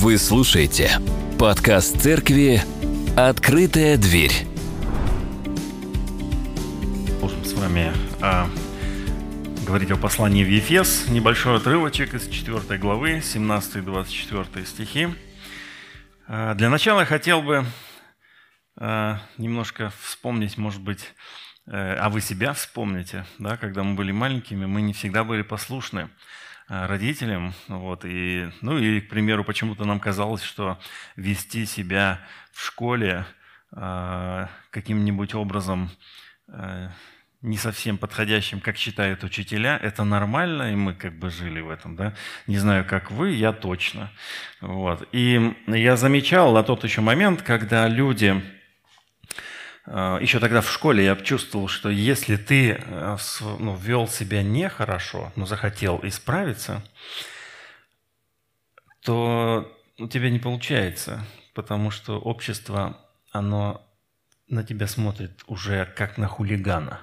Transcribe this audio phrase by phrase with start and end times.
[0.00, 0.92] Вы слушаете
[1.40, 2.62] подкаст церкви
[3.16, 4.30] «Открытая дверь».
[7.20, 8.48] Можем с вами а,
[9.66, 11.08] говорить о послании в Ефес.
[11.08, 15.08] Небольшой отрывочек из 4 главы, 17-24 стихи.
[16.28, 17.66] А, для начала хотел бы
[18.76, 21.12] а, немножко вспомнить, может быть,
[21.66, 26.08] э, а вы себя вспомните, да, когда мы были маленькими, мы не всегда были послушны.
[26.68, 27.54] Э, родителям.
[27.68, 30.78] Вот, и, ну и, к примеру, почему-то нам казалось, что
[31.16, 32.20] вести себя
[32.52, 33.24] в школе
[33.72, 35.90] э, каким-нибудь образом
[36.48, 36.90] э,
[37.40, 41.96] не совсем подходящим, как считают учителя, это нормально, и мы как бы жили в этом,
[41.96, 42.14] да.
[42.46, 44.10] Не знаю, как вы, я точно.
[44.60, 45.08] Вот.
[45.12, 48.42] И я замечал на тот еще момент, когда люди
[50.20, 53.16] еще тогда в школе я чувствовал, что если ты э,
[53.58, 56.82] ну, вел себя нехорошо, но захотел исправиться,
[59.02, 62.98] то у тебя не получается, потому что общество,
[63.32, 63.82] оно
[64.48, 67.00] на тебя смотрит уже как на хулигана.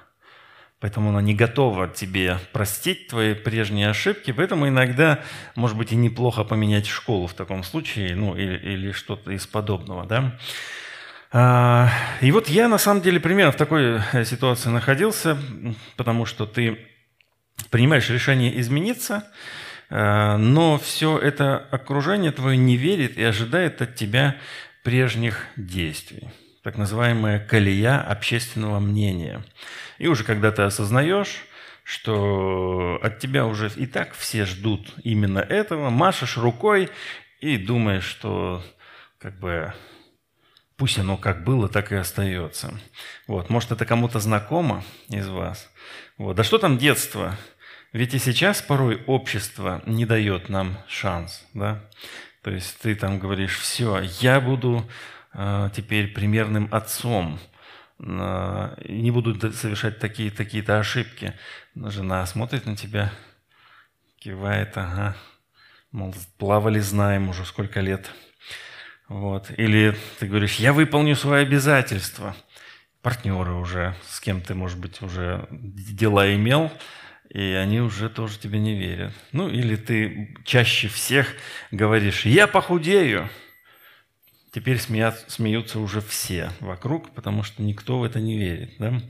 [0.78, 4.30] Поэтому оно не готово тебе простить твои прежние ошибки.
[4.30, 9.32] Поэтому иногда, может быть, и неплохо поменять школу в таком случае, ну, или, или что-то
[9.32, 10.38] из подобного, да.
[11.32, 15.36] А, и вот я на самом деле примерно в такой э, ситуации находился,
[15.96, 16.78] потому что ты
[17.70, 19.24] принимаешь решение измениться,
[19.90, 24.36] э, но все это окружение твое не верит и ожидает от тебя
[24.84, 26.30] прежних действий.
[26.62, 29.44] Так называемая колея общественного мнения.
[29.98, 31.44] И уже когда ты осознаешь,
[31.82, 36.88] что от тебя уже и так все ждут именно этого, машешь рукой
[37.40, 38.64] и думаешь, что
[39.18, 39.72] как бы
[40.76, 42.78] Пусть оно как было, так и остается.
[43.26, 43.48] Вот.
[43.48, 45.70] Может, это кому-то знакомо из вас?
[46.18, 46.36] Вот.
[46.36, 47.34] Да что там детство?
[47.92, 51.46] Ведь и сейчас порой общество не дает нам шанс.
[51.54, 51.82] Да?
[52.42, 54.86] То есть ты там говоришь, все, я буду
[55.32, 57.40] э, теперь примерным отцом,
[57.98, 61.32] э, не буду совершать такие, такие-то ошибки.
[61.74, 63.12] Жена смотрит на тебя,
[64.18, 65.16] кивает, ага,
[65.90, 68.10] мол, плавали, знаем уже сколько лет–
[69.08, 69.50] вот.
[69.56, 72.36] Или ты говоришь, я выполню свои обязательства.
[73.02, 76.72] Партнеры уже, с кем ты, может быть, уже дела имел,
[77.30, 79.12] и они уже тоже тебе не верят.
[79.30, 81.28] Ну, или ты чаще всех
[81.70, 83.28] говоришь, я похудею.
[84.52, 88.74] Теперь смеят, смеются уже все вокруг, потому что никто в это не верит.
[88.78, 89.02] Да?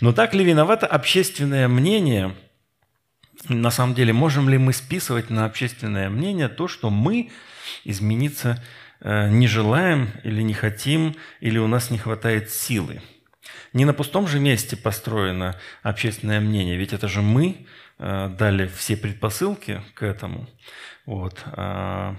[0.00, 2.34] Но так ли виновато общественное мнение?
[3.48, 7.30] На самом деле, можем ли мы списывать на общественное мнение то, что мы
[7.84, 8.64] измениться
[9.00, 13.02] не желаем или не хотим, или у нас не хватает силы.
[13.72, 17.66] Не на пустом же месте построено общественное мнение, ведь это же мы
[17.98, 20.48] э, дали все предпосылки к этому.
[21.06, 21.42] Вот.
[21.46, 22.16] А.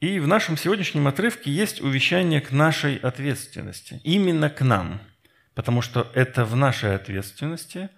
[0.00, 5.00] И в нашем сегодняшнем отрывке есть увещание к нашей ответственности, именно к нам,
[5.54, 7.88] потому что это в нашей ответственности–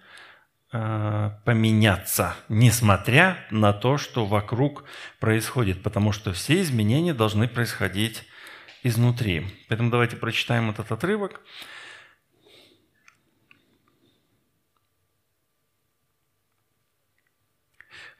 [0.71, 4.85] поменяться, несмотря на то, что вокруг
[5.19, 8.23] происходит, потому что все изменения должны происходить
[8.83, 9.45] изнутри.
[9.67, 11.41] Поэтому давайте прочитаем этот отрывок.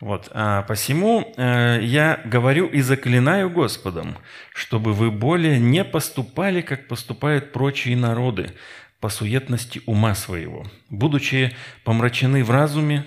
[0.01, 4.17] Вот, а посему э, я говорю и заклинаю Господом,
[4.51, 8.56] чтобы вы более не поступали, как поступают прочие народы,
[9.01, 11.53] по суетности ума своего, будучи
[11.84, 13.06] помрачены в разуме,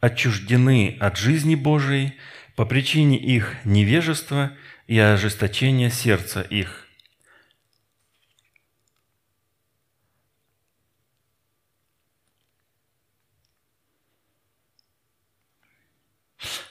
[0.00, 2.14] отчуждены от жизни Божией
[2.56, 4.52] по причине их невежества
[4.86, 6.86] и ожесточения сердца их.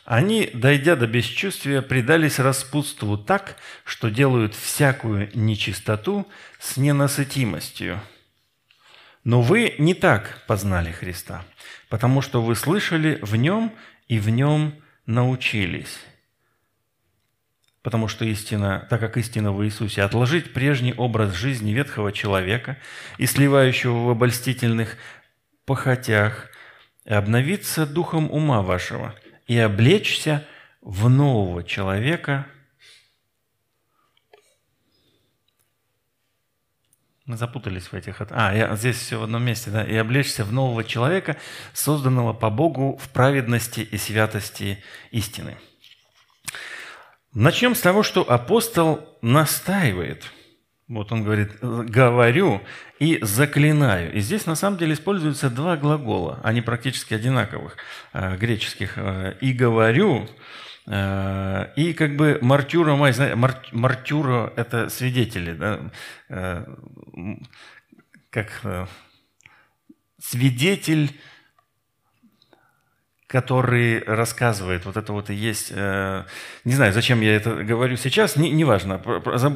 [0.03, 6.27] Они, дойдя до бесчувствия, предались распутству так, что делают всякую нечистоту
[6.59, 8.01] с ненасытимостью–
[9.27, 11.43] но вы не так познали Христа,
[11.89, 13.73] потому что вы слышали в Нем
[14.07, 14.73] и в Нем
[15.05, 15.99] научились.
[17.81, 22.77] Потому что истина, так как истина в Иисусе, отложить прежний образ жизни ветхого человека
[23.17, 24.95] и сливающего в обольстительных
[25.65, 26.47] похотях,
[27.03, 29.13] и обновиться духом ума вашего
[29.45, 30.47] и облечься
[30.79, 32.47] в нового человека–
[37.27, 38.21] Мы запутались в этих...
[38.29, 39.83] А, я, здесь все в одном месте, да.
[39.83, 41.35] «И облечься в нового человека,
[41.73, 44.81] созданного по Богу в праведности и святости
[45.11, 45.57] истины».
[47.33, 50.23] Начнем с того, что апостол настаивает.
[50.87, 52.61] Вот он говорит «говорю»
[52.97, 54.13] и «заклинаю».
[54.13, 57.75] И здесь на самом деле используются два глагола, они практически одинаковых,
[58.13, 58.93] э, греческих.
[58.95, 60.29] Э, «И говорю»
[60.87, 65.79] и как бы мартюра, мар, мартюра– это свидетели, да?
[66.29, 66.65] Э,
[68.29, 68.85] как э,
[70.17, 71.11] свидетель,
[73.27, 78.49] который рассказывает, вот это вот и есть, не знаю, зачем я это говорю сейчас, не,
[78.51, 79.01] неважно,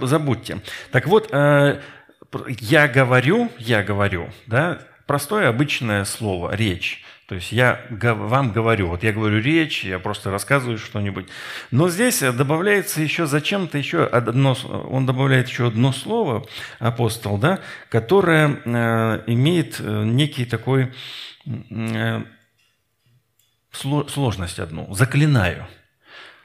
[0.02, 0.60] забудьте.
[0.92, 7.02] Так вот, я говорю, я говорю, да, простое обычное слово, речь.
[7.32, 11.28] То есть я вам говорю, вот я говорю речь, я просто рассказываю что-нибудь.
[11.72, 14.54] Но здесь добавляется еще зачем-то еще одно,
[14.90, 16.46] он добавляет еще одно слово,
[16.80, 20.92] апостол, да, которое э, имеет э, некий такой
[21.46, 22.22] э,
[23.72, 24.94] сложность одну.
[24.94, 25.68] Заклинаю.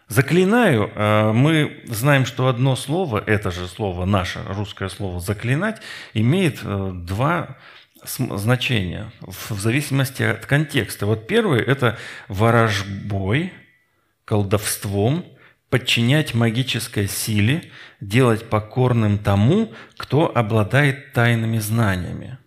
[0.06, 0.92] Заклинаю,
[1.34, 5.82] мы знаем, что одно слово, это же слово, наше русское слово «заклинать»,
[6.14, 7.56] имеет два
[8.06, 11.06] значения в зависимости от контекста.
[11.06, 11.98] Вот первое– это
[12.28, 13.52] ворожбой,
[14.24, 15.24] колдовством,
[15.70, 17.70] подчинять магической силе,
[18.00, 22.38] делать покорным тому, кто обладает тайными знаниями.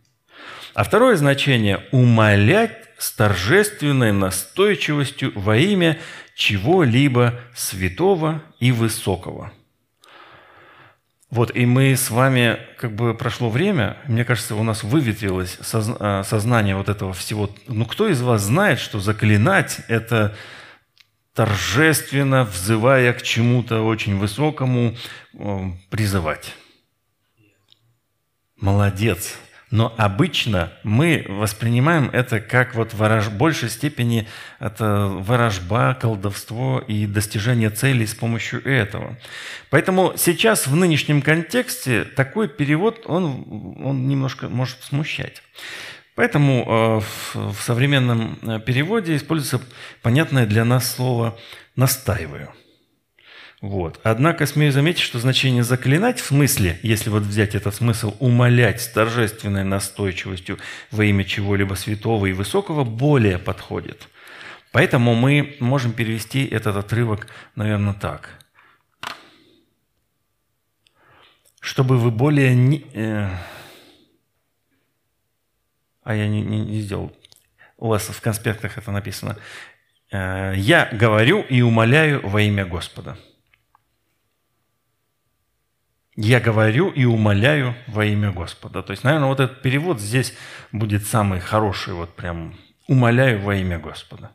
[0.74, 6.00] А второе значение– умолять с торжественной настойчивостью во имя
[6.36, 9.52] чего-либо святого и высокого–
[11.30, 16.24] вот, и мы с вами, как бы прошло время, мне кажется, у нас выветрилось э,
[16.26, 17.52] сознание вот этого всего.
[17.68, 20.36] Ну, кто из вас знает, что заклинать– это
[21.36, 24.96] торжественно, взывая к чему-то очень высокому,
[25.34, 25.60] э,
[25.92, 26.56] призывать?
[28.58, 29.38] Молодец.
[29.72, 33.26] Но обычно мы воспринимаем это как вот ворож...
[33.26, 34.28] в большей степени
[34.60, 39.18] это ворожба, колдовство и достижение целей с помощью этого.
[39.70, 45.44] Поэтому сейчас в нынешнем контексте такой перевод, он, он немножко может смущать.
[46.16, 47.02] Поэтому
[47.34, 49.62] э, в современном э, переводе используется
[50.02, 51.38] понятное для нас слово
[51.76, 52.52] «настаиваю».
[53.62, 54.00] Вот.
[54.04, 58.88] Однако смею заметить, что значение «заклинать» в смысле, если вот взять этот смысл, умолять с
[58.88, 60.60] торжественной настойчивостью
[60.92, 64.08] во имя чего-либо святого и высокого, более подходит.
[64.72, 68.30] Поэтому мы можем перевести этот отрывок, наверное, так.
[71.60, 72.56] Чтобы вы более...
[72.56, 73.30] Не, э,
[76.04, 77.12] а я не, не, не сделал.
[77.78, 79.36] У вас в конспектах это написано.
[80.12, 83.18] Э, «Я говорю и умоляю во имя Господа».
[86.22, 88.84] Я говорю и умоляю во имя Господа.
[88.84, 90.34] То есть, наверное, вот этот перевод здесь
[90.74, 94.32] будет самый хороший, вот прям умоляю во имя Господа.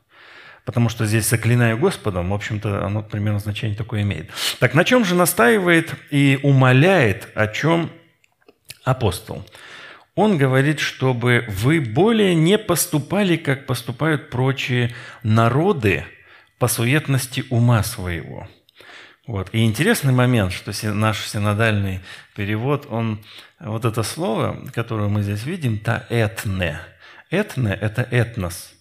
[0.64, 4.30] Потому что здесь заклинаю Господом, в общем-то, оно примерно значение такое имеет.
[4.60, 7.90] Так на чем же настаивает и умоляет, о чем
[8.82, 9.44] апостол?
[10.14, 16.06] Он говорит, чтобы вы более не поступали, как поступают прочие народы
[16.58, 18.48] по суетности ума своего–
[19.26, 19.48] вот.
[19.52, 22.00] И интересный момент, что наш синодальный
[22.36, 23.24] перевод, он
[23.58, 26.80] вот это слово, которое мы здесь видим, та этне.
[27.30, 28.72] Этне– это этнос.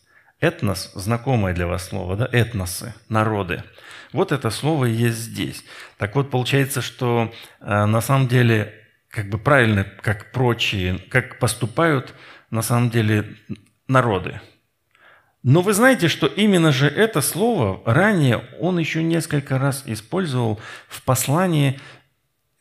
[0.42, 2.30] Этнос– знакомое для вас слово, да?
[2.32, 3.64] Этносы, народы.
[4.12, 5.64] Вот это слово есть здесь.
[5.98, 8.74] Так вот, получается, что э, на самом деле
[9.08, 12.14] как бы правильно, как прочие, как поступают
[12.50, 13.38] на самом деле
[13.88, 14.42] народы–
[15.44, 21.04] но вы знаете, что именно же это слово ранее он еще несколько раз использовал в
[21.04, 21.82] послании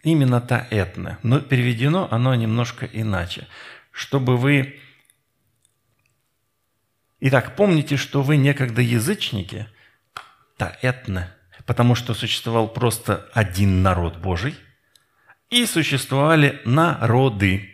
[0.02, 3.46] именно та этно, но переведено оно немножко иначе.
[3.92, 4.80] Чтобы вы...
[7.20, 9.68] Итак, помните, что вы некогда язычники,
[10.56, 11.32] та этно,
[11.66, 14.56] потому что существовал просто один народ Божий,
[15.50, 17.70] и существовали народы,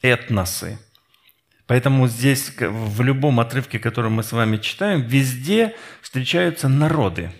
[0.00, 0.78] этносы–
[1.66, 7.32] Поэтому здесь в любом отрывке, который мы с вами читаем, везде встречаются народы.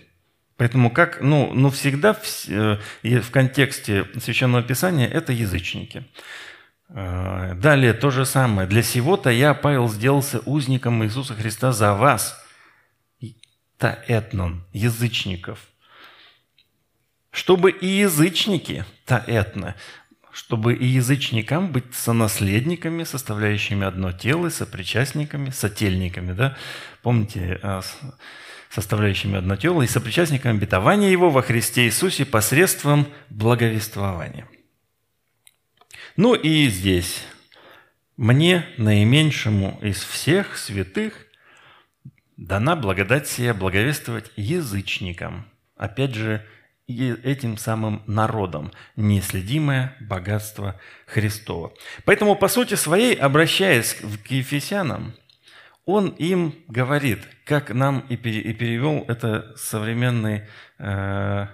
[0.56, 6.04] Поэтому как, ну, ну всегда в, э, в контексте Священного Писания это язычники.
[6.88, 8.66] Э, далее то же самое.
[8.66, 12.42] «Для сего-то я, Павел, сделался узником Иисуса Христа за вас».
[13.78, 15.58] Та этнон, язычников.
[17.30, 19.74] Чтобы и язычники, та этно,
[20.36, 26.58] чтобы и язычникам быть сонаследниками, составляющими одно тело, сопричастниками, сотельниками, да?
[27.00, 27.80] Помните, а,
[28.68, 34.46] составляющими одно тело и сопричастниками обетования Его во Христе Иисусе посредством благовествования.
[36.18, 37.24] Ну и здесь
[38.18, 41.14] мне, наименьшему из всех святых,
[42.36, 45.46] дана благодать сия благовествовать язычникам.
[45.76, 46.44] Опять же,
[46.86, 51.72] и этим самым народом неследимое богатство Христова.
[52.04, 55.14] Поэтому, по сути своей, обращаясь к Ефесянам,
[55.84, 60.42] он им говорит, как нам и, перевел это современный
[60.78, 61.46] э,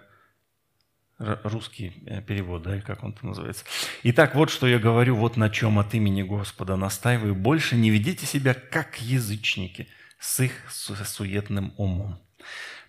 [1.19, 3.65] русский э, перевод, да, как он там называется.
[4.03, 7.35] Итак, вот что я говорю, вот на чем от имени Господа настаиваю.
[7.35, 12.19] Больше не ведите себя как язычники с их суетным умом.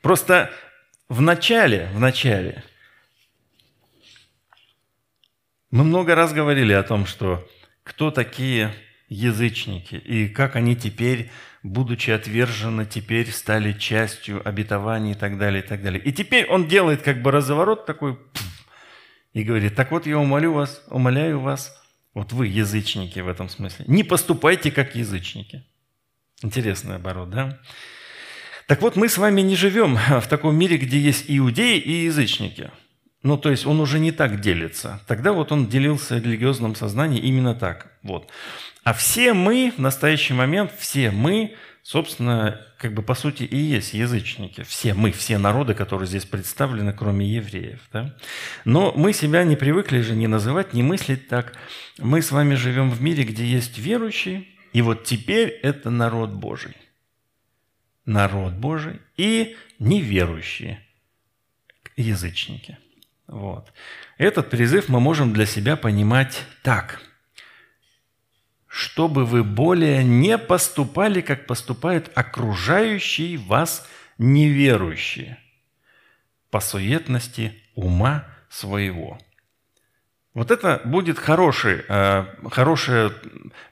[0.02, 0.52] Просто
[1.13, 2.63] в начале, в начале
[5.70, 7.48] мы много раз говорили о том, что
[7.84, 8.74] кто такие
[9.10, 11.29] язычники, и как они теперь,
[11.62, 16.01] будучи отвержены, теперь стали частью обетований и так далее, и так далее.
[16.01, 18.17] И теперь он делает как бы разворот такой
[19.34, 21.79] и говорит, так вот я умолю вас, умоляю вас,
[22.15, 25.63] вот вы язычники в этом смысле, не поступайте как язычники.
[26.41, 27.60] Интересный оборот, да?
[28.67, 32.72] Так вот, мы с вами не живем в таком мире, где есть иудеи и язычники–
[33.24, 35.01] ну, то есть он уже не так делится.
[35.08, 37.88] Тогда вот он делился в религиозном сознании именно так.
[38.03, 38.29] Вот.
[38.84, 43.93] А все мы в настоящий момент, все мы, собственно, как бы по сути и есть
[43.93, 44.63] язычники.
[44.63, 47.79] Все мы, все народы, которые здесь представлены, кроме евреев.
[47.93, 48.13] Да?
[48.65, 51.53] Но мы себя не привыкли же не называть, не мыслить так.
[52.00, 54.43] Мы с вами живем в мире, где есть верующие,
[54.74, 56.75] и вот теперь это народ Божий.
[58.06, 60.82] Народ Божий и неверующие
[61.96, 62.78] язычники.
[63.28, 63.72] Вот.
[64.18, 67.02] Этот призыв мы можем для себя понимать так.
[68.68, 75.38] Чтобы вы более не поступали, как поступают окружающие вас неверующие,
[76.50, 79.20] по суетности ума своего.
[80.34, 83.12] Вот это будет хороший, э, хорошее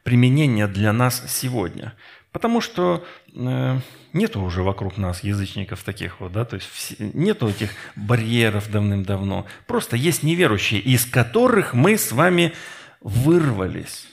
[0.04, 1.94] применение для нас сегодня.
[2.32, 3.80] Потому что э,
[4.14, 9.46] нету уже вокруг нас язычников таких вот, да, то есть все, нету этих барьеров давным-давно.
[9.68, 12.54] Просто есть неверующие, из которых мы с вами
[13.02, 14.08] вырвались.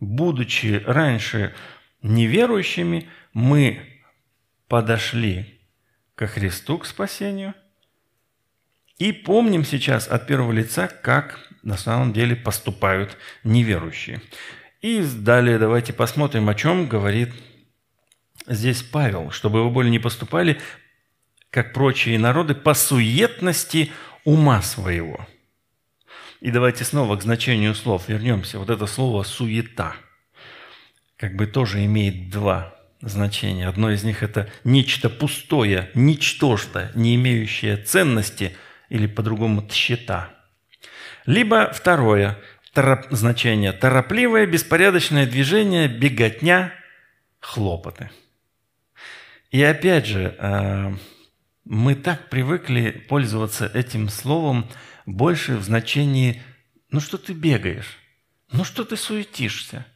[0.00, 1.54] Будучи раньше
[2.02, 3.80] неверующими, мы
[4.68, 5.58] подошли
[6.14, 7.54] ко Христу, к спасению,
[8.98, 14.20] и помним сейчас от первого лица, как на самом деле поступают неверующие.
[14.84, 17.32] И далее давайте посмотрим, о чем говорит
[18.46, 20.60] здесь Павел, чтобы вы более не поступали,
[21.48, 23.90] как прочие народы, по суетности
[24.24, 25.26] ума своего.
[26.42, 28.58] И давайте снова к значению слов вернемся.
[28.58, 29.96] Вот это слово «суета»
[31.16, 33.66] как бы тоже имеет два значения.
[33.66, 38.54] Одно из них– это нечто пустое, ничтожное, не имеющее ценности,
[38.90, 40.28] или по-другому «тщета».
[41.24, 42.38] Либо второе–
[42.74, 46.72] Тороп, значение торопливое, беспорядочное движение, беготня,
[47.38, 48.10] хлопоты.
[49.52, 50.92] И опять же, э,
[51.64, 54.68] мы так привыкли пользоваться этим словом
[55.06, 56.42] больше в значении
[56.90, 57.98] «ну что ты бегаешь?»,
[58.50, 59.86] «ну что ты суетишься?»,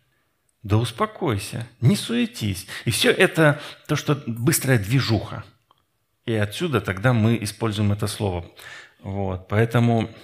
[0.62, 2.68] «да успокойся», «не суетись».
[2.84, 5.44] И все это то, что быстрая движуха.
[6.26, 8.46] И отсюда тогда мы используем это слово.
[9.00, 10.14] Вот, поэтому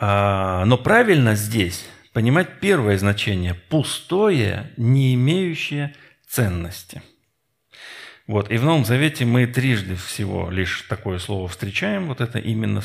[0.00, 5.94] но правильно здесь понимать первое значение– пустое, не имеющее
[6.26, 7.02] ценности.
[8.26, 8.50] Вот.
[8.50, 12.82] И в Новом Завете мы трижды всего лишь такое слово встречаем, вот это именно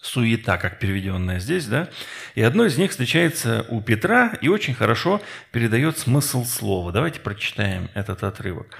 [0.00, 1.88] суета, как переведенная здесь, да,
[2.34, 6.92] и одно из них встречается у Петра и очень хорошо передает смысл слова.
[6.92, 8.78] Давайте прочитаем этот отрывок.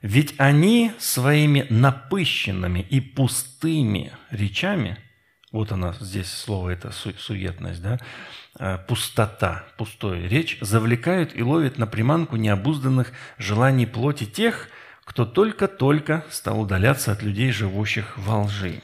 [0.00, 4.98] «Ведь они своими напыщенными и пустыми речами–
[5.54, 8.00] вот она здесь слово это суетность, да,
[8.58, 14.68] э, пустота, пустой речь, завлекают и ловят на приманку необузданных желаний плоти тех,
[15.04, 18.82] кто только-только стал удаляться от людей, живущих во лжи.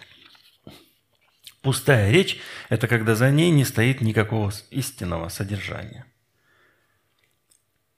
[1.60, 6.06] Пустая речь– это когда за ней не стоит никакого истинного содержания.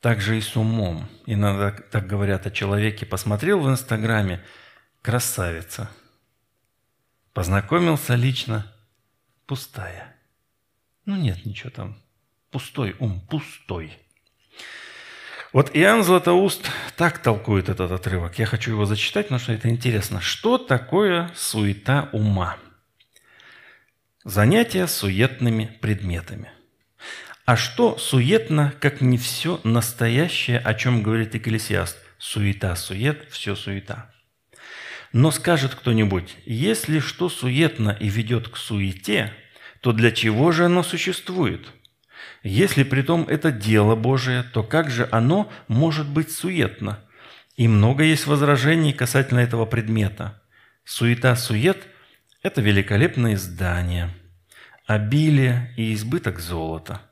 [0.00, 1.10] Также и с умом.
[1.26, 3.04] Иногда так говорят о человеке.
[3.04, 4.42] Посмотрел в Инстаграме–
[5.02, 5.90] красавица–
[7.32, 8.70] Познакомился лично,
[9.46, 10.14] пустая.
[11.06, 11.96] Ну нет, ничего там.
[12.50, 13.96] Пустой ум, пустой.
[15.52, 18.38] Вот Иоанн Златоуст так толкует этот отрывок.
[18.38, 20.20] Я хочу его зачитать, потому что это интересно.
[20.20, 22.56] Что такое суета ума?
[24.24, 26.50] Занятие суетными предметами.
[27.44, 31.98] А что суетно, как не все настоящее, о чем говорит Экклесиаст?
[32.18, 34.12] Суета-сует, все суета.
[35.12, 39.32] Но скажет кто-нибудь, если что суетно и ведет к суете,
[39.80, 41.66] то для чего же оно существует?
[42.42, 47.00] Если при том это дело Божие, то как же оно может быть суетно?
[47.56, 50.40] И много есть возражений касательно этого предмета.
[50.84, 51.86] Суета-сует–
[52.42, 54.10] это великолепные здания,
[54.86, 57.02] обилие и избыток золота,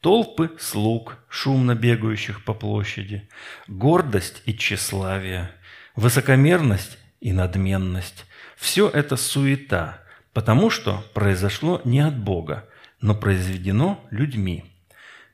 [0.00, 3.28] толпы слуг, шумно бегающих по площади,
[3.68, 5.50] гордость и тщеславие,
[5.94, 8.26] высокомерность и надменность.
[8.56, 12.68] Все это суета, потому что произошло не от Бога,
[13.00, 14.64] но произведено людьми.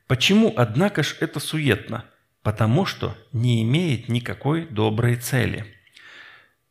[0.07, 2.05] Почему, однако ж, это суетно?
[2.41, 5.65] Потому что не имеет никакой доброй цели.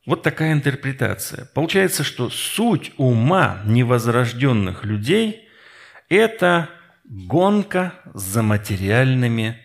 [0.06, 1.46] Вот такая интерпретация.
[1.52, 5.48] Получается, что суть ума невозрожденных людей–
[6.08, 6.70] это
[7.04, 9.58] гонка за материальными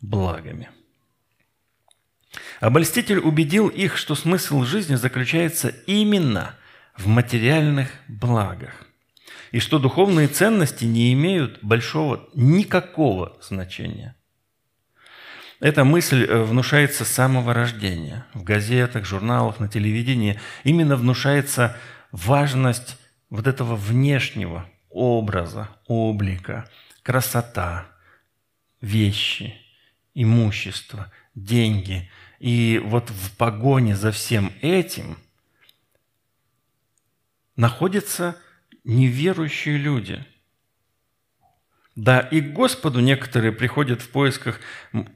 [0.00, 0.70] благами.
[2.62, 6.54] Обольститель убедил их, что смысл жизни заключается именно
[6.96, 8.86] в материальных благах,
[9.50, 14.14] и что духовные ценности не имеют большого, никакого значения.
[15.58, 18.26] Эта мысль э, внушается с самого рождения.
[18.32, 21.76] В газетах, журналах, на телевидении именно внушается
[22.12, 22.96] важность
[23.28, 26.68] вот этого внешнего образа, облика,
[27.02, 27.88] красота,
[28.80, 29.56] вещи,
[30.14, 32.08] имущество, деньги.
[32.42, 35.16] И вот в погоне за всем этим
[37.54, 38.36] находятся
[38.82, 40.26] неверующие люди.
[41.94, 44.58] Да, и к Господу некоторые приходят в поисках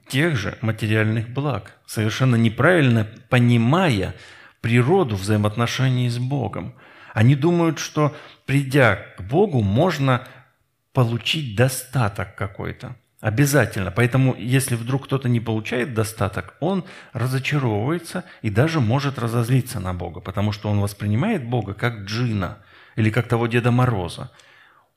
[0.06, 4.14] тех же материальных благ, совершенно неправильно понимая
[4.60, 6.76] природу взаимоотношений с Богом.
[7.12, 10.28] Они думают, что придя к Богу, можно
[10.92, 12.94] получить достаток какой-то.
[13.20, 13.90] Обязательно.
[13.90, 20.20] Поэтому, если вдруг кто-то не получает достаток, он разочаровывается и даже может разозлиться на Бога,
[20.20, 22.58] потому что он воспринимает Бога как джина
[22.94, 24.30] или как того Деда Мороза.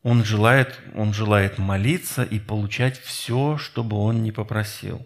[0.04, 5.06] Он желает, он желает молиться и получать все, что бы он не попросил.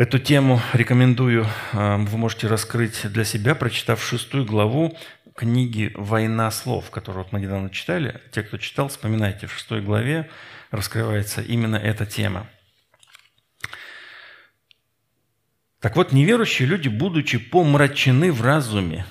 [0.00, 4.96] Эту тему рекомендую, э, вы можете раскрыть для себя, прочитав шестую главу
[5.36, 8.20] книги «Война слов», которую вот мы недавно читали.
[8.32, 10.30] Те, кто читал, вспоминайте, в шестой главе
[10.70, 12.48] раскрывается именно эта тема.
[15.80, 19.06] Так вот, неверующие люди, будучи помрачены в разуме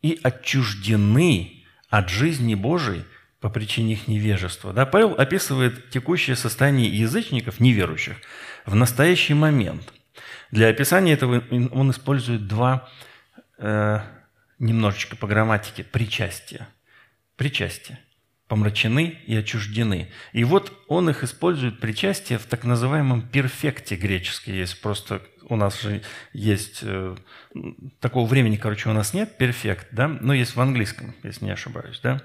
[0.00, 3.04] и отчуждены от жизни Божией
[3.40, 4.72] по причине их невежества.
[4.72, 8.16] Да, Павел описывает текущее состояние язычников, неверующих,
[8.66, 9.92] в настоящий момент.
[10.50, 12.88] Для описания этого он использует два
[13.58, 14.00] э,
[14.58, 16.68] немножечко по грамматике причастия.
[17.36, 17.98] Причастие.
[18.48, 20.08] Помрачены и отчуждены.
[20.32, 24.80] И вот он их использует причастие в так называемом перфекте греческий есть.
[24.80, 26.80] Просто у нас же есть...
[26.82, 27.16] Э,
[28.00, 30.08] такого времени, короче, у нас нет, перфект, да?
[30.08, 32.22] Но есть в английском, если не ошибаюсь, да?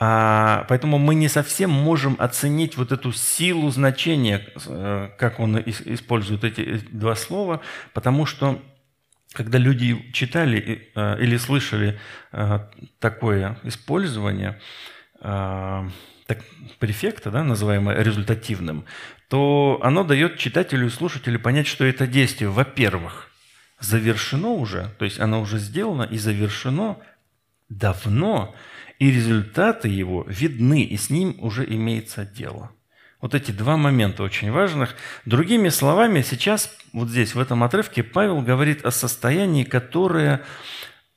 [0.00, 6.42] А, поэтому мы не совсем можем оценить вот эту силу значения, э, как он использует
[6.42, 7.60] эти два слова,
[7.92, 8.60] потому что
[9.34, 11.98] когда люди читали э, или слышали
[12.32, 12.60] э,
[13.00, 14.60] такое использование
[15.20, 15.88] э,
[16.26, 16.38] так,
[16.78, 18.84] префекта, да, называемое результативным,
[19.28, 23.28] то оно дает читателю и слушателю понять, что это действие, во-первых,
[23.80, 26.98] завершено уже, то есть оно уже сделано и завершено
[27.68, 28.54] давно,
[29.00, 32.70] и результаты его видны, и с ним уже имеется дело–
[33.24, 34.94] вот эти два момента очень важных.
[35.24, 40.42] Другими словами, сейчас вот здесь, в этом отрывке, Павел говорит о состоянии, которое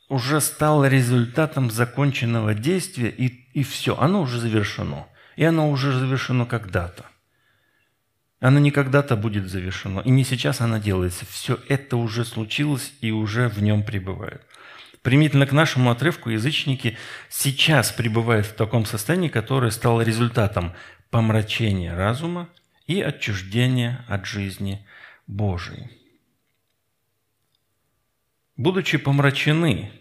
[0.07, 5.05] уже стало результатом законченного действия, и, и все, оно уже завершено.
[5.35, 7.03] И оно уже завершено когда-то.
[8.39, 11.25] Оно не когда-то будет завершено, и не сейчас оно делается.
[11.29, 14.43] Все это уже случилось и уже в нем пребывает.
[15.01, 16.97] Примительно к нашему отрывку язычники
[17.29, 20.73] сейчас пребывают в таком состоянии, которое стало результатом
[21.09, 22.49] помрачение разума
[22.85, 24.85] и отчуждение от жизни
[25.27, 25.89] Божией.
[28.55, 29.91] Будучи помрачены,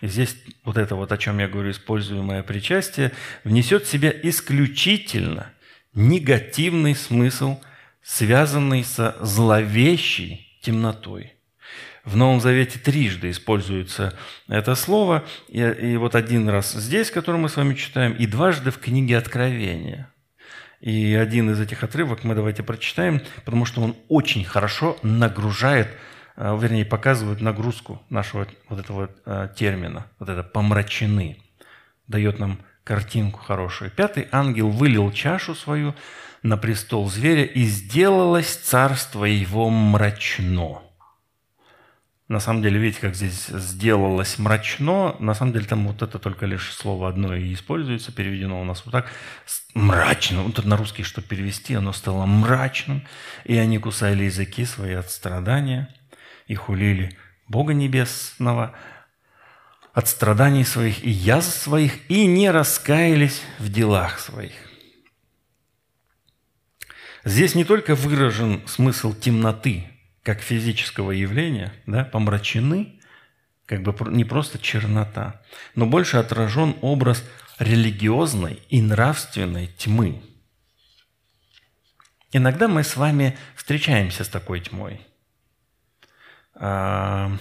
[0.00, 3.12] и здесь вот это вот, о чем я говорю, используемое причастие,
[3.44, 5.52] внесет в себя исключительно
[5.92, 7.60] негативный смысл,
[8.02, 11.34] связанный со зловещей темнотой.
[12.04, 14.16] В Новом Завете трижды используется
[14.46, 18.70] это слово, и, и вот один раз здесь, который мы с вами читаем, и дважды
[18.70, 20.10] в книге Откровения–
[20.80, 25.88] и один из этих отрывок мы давайте прочитаем, потому что он очень хорошо нагружает,
[26.36, 31.38] э, вернее, показывает нагрузку нашего вот этого э, термина, вот это «помрачены»,
[32.06, 33.90] дает нам картинку хорошую.
[33.90, 35.94] Пятый ангел вылил чашу свою
[36.42, 40.82] на престол зверя, и сделалось царство его мрачно.
[42.28, 45.16] На самом деле, видите, как здесь сделалось мрачно.
[45.18, 48.82] На самом деле, там вот это только лишь слово одно и используется, переведено у нас
[48.84, 49.10] вот так.
[49.72, 50.42] Мрачно.
[50.42, 53.06] Вот на русский, что перевести, оно стало мрачным.
[53.44, 55.88] И они кусали языки свои от страдания
[56.46, 57.16] и хулили
[57.48, 58.74] Бога Небесного
[59.94, 64.52] от страданий своих и язв своих, и не раскаялись в делах своих.
[67.24, 69.87] Здесь не только выражен смысл темноты,
[70.28, 73.00] как физического явления, да, помрачены,
[73.64, 75.40] как бы не просто чернота,
[75.74, 77.24] но больше отражен образ
[77.58, 80.20] религиозной и нравственной тьмы.
[82.30, 85.00] Иногда мы с вами встречаемся с такой тьмой.
[86.54, 87.32] А,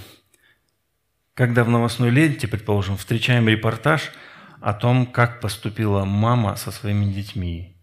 [1.33, 4.13] когда в новостной ленте, предположим, встречаем репортаж
[4.61, 7.75] о том, как поступила мама со своими детьми.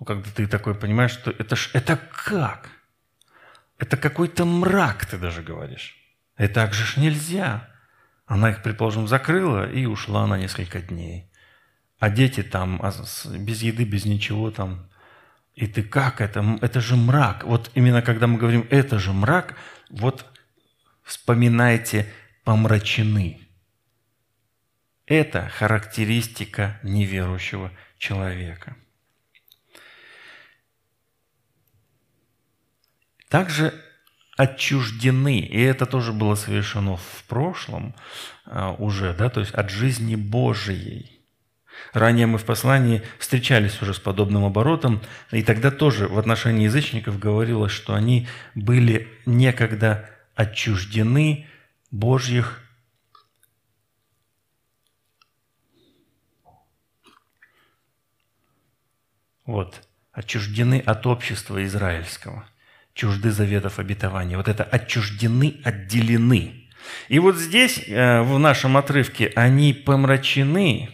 [0.00, 2.81] Ну, когда ты такой понимаешь, что это, ж, это как?
[3.82, 5.96] Это какой-то мрак, ты даже говоришь.
[6.38, 7.68] И так же ж нельзя.
[8.26, 11.28] Она их, предположим, закрыла и ушла на несколько дней.
[11.98, 12.92] А дети там а
[13.36, 14.88] без еды, без ничего там.
[15.56, 16.60] И ты как это?
[16.60, 17.42] Это же мрак.
[17.42, 19.56] Вот именно когда мы говорим «это же мрак»,
[19.90, 20.26] вот
[21.02, 22.06] вспоминайте
[22.44, 23.40] «помрачены».
[25.06, 28.76] Это характеристика неверующего человека.
[33.32, 33.72] Также
[34.36, 37.94] отчуждены, и это тоже было совершено в прошлом
[38.44, 41.18] а, уже, да, то есть от жизни Божией.
[41.94, 47.18] Ранее мы в послании встречались уже с подобным оборотом, и тогда тоже в отношении язычников
[47.18, 51.46] говорилось, что они были некогда отчуждены
[51.90, 52.60] Божьих
[59.46, 62.46] вот, отчуждены от общества израильского,
[62.94, 64.36] чужды заветов обетования.
[64.36, 66.68] Вот это отчуждены, отделены.
[67.08, 70.90] И вот здесь, э, в нашем отрывке, они помрачены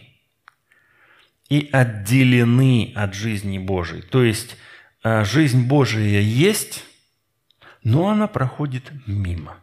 [1.49, 4.01] и отделены от жизни Божией.
[4.01, 4.55] То есть
[5.03, 6.85] э, жизнь Божия есть,
[7.83, 9.57] но она проходит мимо.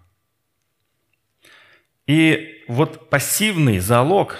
[2.06, 4.38] И вот пассивный залог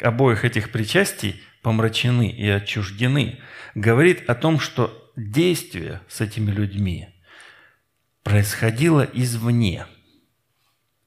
[0.00, 3.38] обоих этих причастий помрачены и отчуждены,
[3.74, 7.08] говорит о том, что действие с этими людьми
[8.22, 9.86] происходило извне.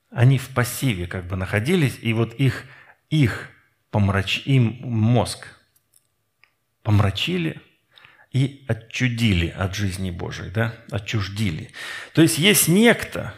[0.09, 2.65] Они в пассиве как бы находились, и вот их,
[3.09, 3.49] их
[3.89, 4.41] помрач...
[4.45, 5.47] им мозг
[6.83, 7.61] помрачили
[8.31, 10.75] и отчудили от жизни Божией, да?
[10.89, 11.71] отчуждили.
[12.13, 13.33] То есть есть некто,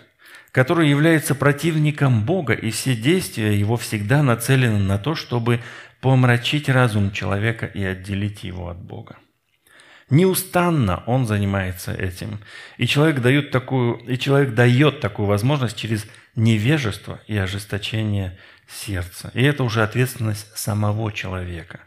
[0.52, 5.62] который является противником Бога, и все действия его всегда нацелены на то, чтобы
[6.00, 9.18] помрачить разум человека и отделить его от Бога.
[10.14, 12.40] Неустанно он занимается этим.
[12.78, 19.32] И человек, дает такую, и человек дает такую возможность через невежество и ожесточение сердца.
[19.34, 21.80] И это уже ответственность самого человека.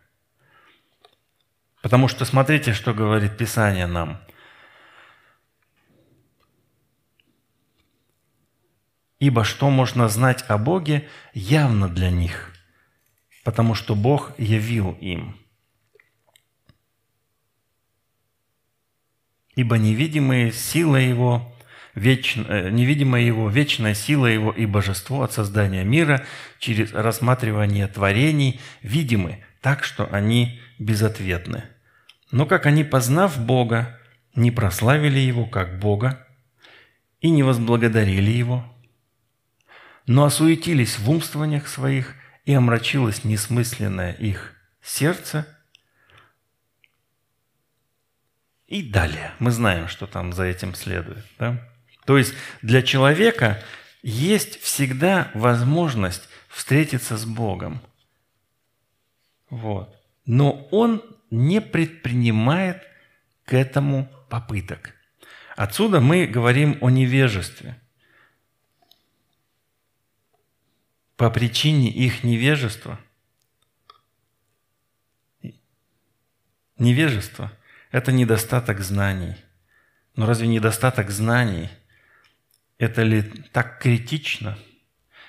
[1.83, 4.21] Потому что смотрите, что говорит Писание нам.
[9.21, 12.53] Ибо что можно знать о Боге явно для них–
[13.47, 15.37] потому что Бог явил им.
[19.57, 21.53] Ибо невидимые сила Его,
[21.97, 22.37] веч...
[22.37, 26.25] Э, невидимая Его, вечная сила Его и божество от создания мира
[26.61, 31.65] через рассматривание творений видимы, так что они безответны.
[32.31, 33.99] Но как они, познав Бога,
[34.37, 36.25] не прославили Его как Бога
[37.21, 38.65] и не возблагодарили Его,
[40.07, 42.15] но осуетились в умствованиях своих–
[42.47, 45.47] и омрачилось несмысленное их сердце.
[48.67, 49.33] И далее.
[49.39, 51.25] Мы знаем, что там за этим следует.
[51.39, 51.69] Да?
[52.05, 53.63] То есть для человека
[54.03, 57.81] есть всегда возможность встретиться с Богом.
[59.51, 59.97] Вот.
[60.25, 62.83] Но он не предпринимает
[63.45, 64.95] к этому попыток.
[65.57, 67.81] Отсюда мы говорим о невежестве–
[71.17, 73.01] по причине их невежества.
[76.79, 77.51] Невежество–
[77.91, 79.37] это недостаток знаний.
[80.15, 81.69] Но разве недостаток знаний–
[82.79, 83.23] это ли
[83.53, 84.59] так критично?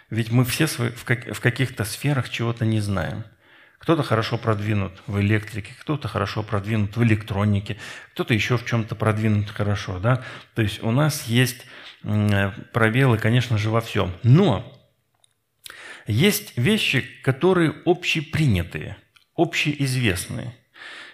[0.10, 3.24] Ведь мы все в каких-то сферах чего-то не знаем.
[3.78, 7.78] Кто-то хорошо продвинут в электрике, кто-то хорошо продвинут в электронике,
[8.14, 10.00] кто-то еще в чем-то продвинут хорошо.
[10.00, 10.24] Да?
[10.56, 11.66] То есть у нас есть
[12.74, 14.14] пробелы, конечно же, во всем.
[14.24, 14.74] Но
[16.08, 18.98] есть вещи, которые общепринятые,
[19.36, 20.57] общеизвестные.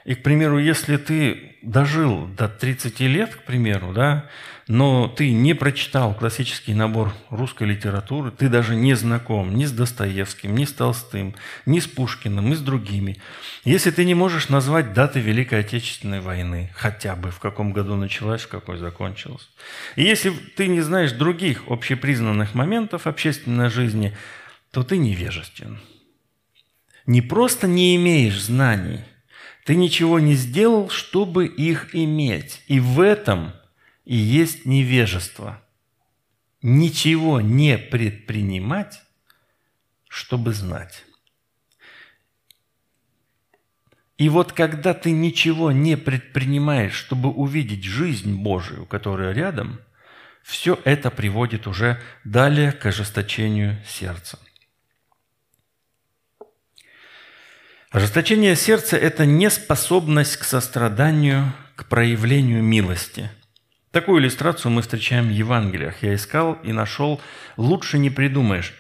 [0.06, 4.30] И, к примеру, если ты дожил до 30 лет, к примеру, да,
[4.68, 10.56] но ты не прочитал классический набор русской литературы, ты даже не знаком ни с Достоевским,
[10.56, 11.36] ни с Толстым,
[11.66, 13.18] ни с Пушкиным, ни с другими.
[13.64, 18.44] Если ты не можешь назвать даты Великой Отечественной войны, хотя бы в каком году началась,
[18.44, 19.50] в какой закончилась.
[19.96, 24.16] И если ты не знаешь других общепризнанных моментов общественной жизни–
[24.74, 25.80] то ты невежествен.
[27.06, 29.02] Не просто не имеешь знаний,
[29.66, 32.62] Ты ничего не сделал, чтобы их иметь.
[32.68, 33.54] И в этом
[34.04, 35.62] и есть невежество.
[36.62, 39.02] Ничего не предпринимать,
[40.08, 41.06] чтобы знать.
[44.18, 49.80] И вот когда ты ничего не предпринимаешь, чтобы увидеть жизнь Божию, которая рядом,
[50.44, 54.38] все это приводит уже далее к ожесточению сердца.
[57.94, 63.30] Ожесточение сердца– это неспособность к состраданию, к проявлению милости.
[63.92, 66.02] Такую иллюстрацию мы встречаем в Евангелиях.
[66.02, 67.22] Я искал и нашел,
[67.56, 68.74] лучше не придумаешь.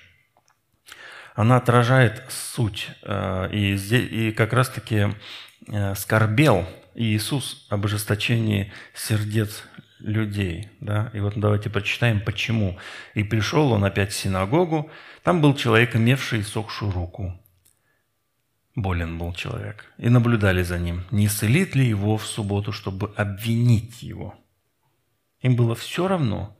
[1.35, 2.87] Она отражает суть.
[3.03, 5.09] Э, и, как раз-таки
[5.67, 9.61] э, скорбел Иисус об ожесточении сердец
[9.99, 10.69] людей.
[10.79, 11.11] Да?
[11.13, 12.79] И вот давайте прочитаем, почему.
[13.13, 14.89] «И пришел он опять в синагогу,
[15.21, 17.39] там был человек, имевший сохшую руку.
[18.75, 19.85] Болен был человек.
[19.97, 24.35] И наблюдали за ним, не исцелит ли его в субботу, чтобы обвинить его.
[25.41, 26.57] Им было все равно,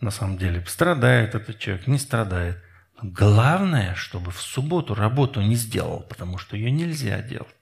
[0.00, 2.62] на самом деле, страдает этот человек, не страдает.
[3.02, 7.54] Главное, чтобы в субботу работу не сделал, потому что ее нельзя делать.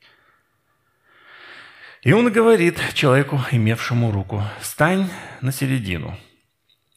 [2.03, 6.17] И он говорит человеку, имевшему руку, «Стань на середину».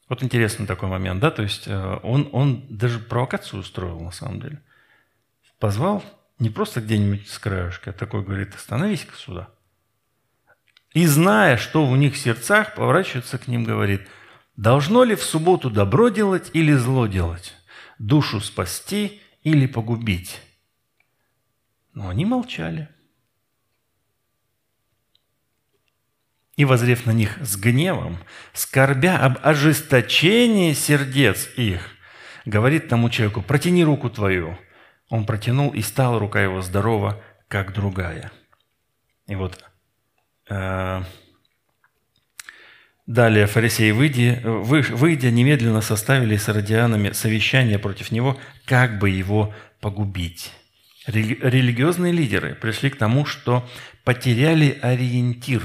[0.10, 4.42] Вот интересный такой момент, да, то есть э, он, он даже провокацию устроил на самом
[4.42, 4.62] деле.
[5.58, 6.04] Позвал
[6.42, 9.50] не просто где-нибудь с краешка, а такой говорит, остановись-ка сюда.
[10.92, 14.08] И зная, что в них сердцах, поворачивается к ним, говорит,
[14.58, 17.54] должно ли в субботу добро делать или зло делать,
[18.00, 20.42] душу спасти или погубить?
[21.94, 22.90] Но они молчали.
[26.56, 28.18] И, возрев на них с гневом,
[28.54, 31.88] скорбя об ожесточении сердец их,
[32.46, 34.58] говорит тому человеку, протяни руку твою–
[35.12, 38.32] он протянул, и стала рука его здорова, как другая.
[39.28, 39.62] И вот
[40.50, 41.04] э,
[43.06, 50.54] далее фарисеи, выйдя, выйдя, немедленно составили с радианами совещание против него, как бы его погубить.
[51.06, 53.68] Религиозные лидеры пришли к тому, что
[54.06, 55.62] потеряли ориентир.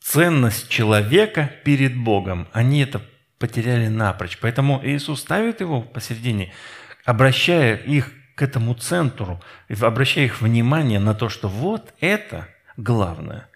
[0.00, 2.48] Ценность человека перед Богом.
[2.52, 3.02] Они это
[3.38, 4.36] потеряли напрочь.
[4.40, 6.52] Поэтому Иисус ставит его посередине–
[7.04, 9.42] обращая их к этому центру,
[9.80, 13.48] обращая их внимание на то, что вот это главное.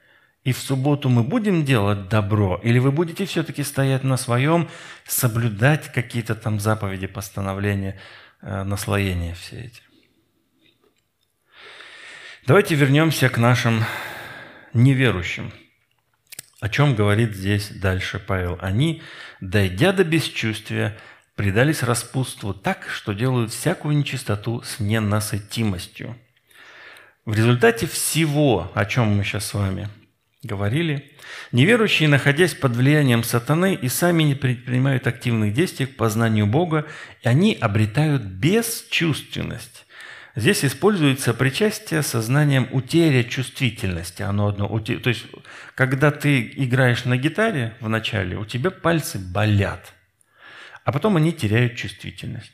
[0.45, 4.69] И в субботу мы будем делать добро, или вы будете все-таки стоять на своем,
[5.05, 7.99] соблюдать какие-то там заповеди, постановления,
[8.43, 9.83] э, наслоения все эти.
[12.47, 13.85] Давайте вернемся к нашим
[14.73, 15.53] неверующим.
[16.61, 18.57] О чем говорит здесь дальше Павел?
[18.61, 19.03] Они,
[19.41, 20.97] дойдя до бесчувствия,
[21.37, 26.17] предались распутству так, что делают всякую нечистоту с ненасытимостью.
[27.25, 29.89] В результате всего, о чем мы сейчас с вами
[30.43, 31.13] говорили,
[31.53, 36.87] неверующие, находясь под влиянием сатаны, и сами не предпринимают активных действий к познанию Бога,
[37.23, 39.87] и они обретают бесчувственность.
[40.37, 44.23] Здесь используется причастие сознанием утеря чувствительности.
[44.23, 45.27] Оно одно, то есть,
[45.75, 49.93] когда ты играешь на гитаре в начале, у тебя пальцы болят–
[50.87, 52.53] а потом они теряют чувствительность.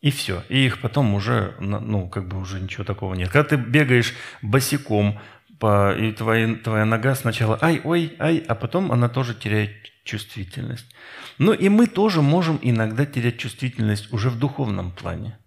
[0.00, 0.42] И все.
[0.48, 3.30] И их потом уже, ну, как бы уже ничего такого нет.
[3.30, 4.12] Когда ты бегаешь
[4.42, 5.20] босиком,
[5.60, 9.70] по, и твоя, твоя нога сначала ай, ой, ай, а потом она тоже теряет
[10.02, 10.86] чувствительность.
[11.38, 15.38] Ну и мы тоже можем иногда терять чувствительность уже в духовном плане.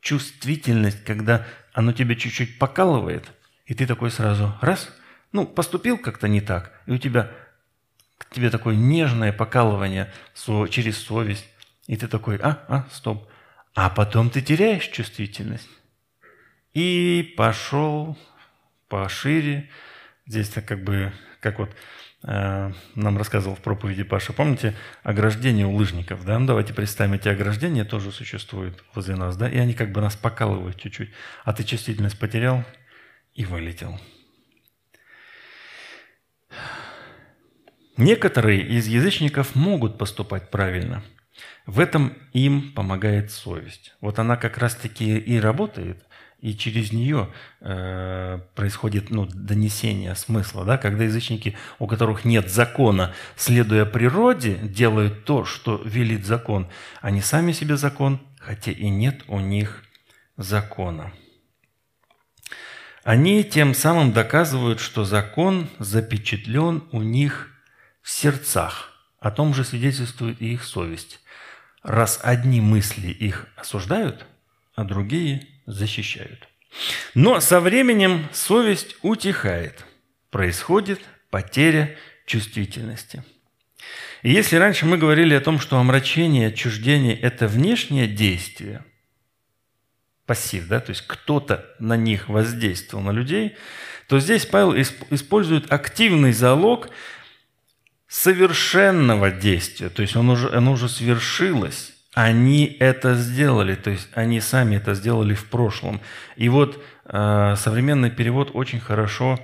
[0.00, 3.24] Чувствительность, когда оно тебя чуть-чуть покалывает,
[3.66, 4.88] и ты такой сразу раз,
[5.32, 7.32] ну, поступил как-то не так, и у тебя
[8.24, 10.12] к тебе такое нежное покалывание
[10.70, 11.48] через совесть,
[11.86, 13.28] и ты такой, а, а, стоп.
[13.74, 15.68] А потом ты теряешь чувствительность.
[16.74, 18.16] И пошел
[18.88, 19.70] пошире.
[20.26, 21.70] Здесь-то как бы, как вот
[22.22, 26.38] э, нам рассказывал в проповеди Паша, помните, ограждение у лыжников, да?
[26.38, 29.48] Ну, давайте представим, эти ограждения тоже существуют возле нас, да?
[29.48, 31.10] И они как бы нас покалывают чуть-чуть.
[31.44, 32.64] А ты чувствительность потерял
[33.34, 33.98] и вылетел.
[38.00, 41.02] Некоторые из язычников могут поступать правильно.
[41.66, 43.94] В этом им помогает совесть.
[44.00, 46.02] Вот она как раз-таки и работает,
[46.40, 47.28] и через нее
[47.60, 50.64] э, происходит ну, донесение смысла.
[50.64, 50.78] Да?
[50.78, 56.68] Когда язычники, у которых нет закона, следуя природе, делают то, что велит закон,
[57.02, 59.84] они сами себе закон, хотя и нет у них
[60.38, 61.12] закона.
[63.04, 67.49] Они тем самым доказывают, что закон запечатлен у них
[68.10, 68.92] сердцах.
[69.18, 71.20] О том же свидетельствует и их совесть.
[71.82, 74.26] Раз одни мысли их осуждают,
[74.74, 76.48] а другие защищают.
[77.14, 79.84] Но со временем совесть утихает.
[80.30, 81.96] Происходит потеря
[82.26, 83.22] чувствительности.
[84.22, 88.84] И если раньше мы говорили о том, что омрачение, отчуждение– это внешнее действие,
[90.26, 93.56] пассив, да, то есть кто-то на них воздействовал, на людей,
[94.06, 96.90] то здесь Павел использует активный залог
[98.10, 104.40] совершенного действия, то есть он уже, оно уже свершилось, они это сделали, то есть они
[104.40, 106.00] сами это сделали в прошлом.
[106.34, 109.38] И вот э, современный перевод очень хорошо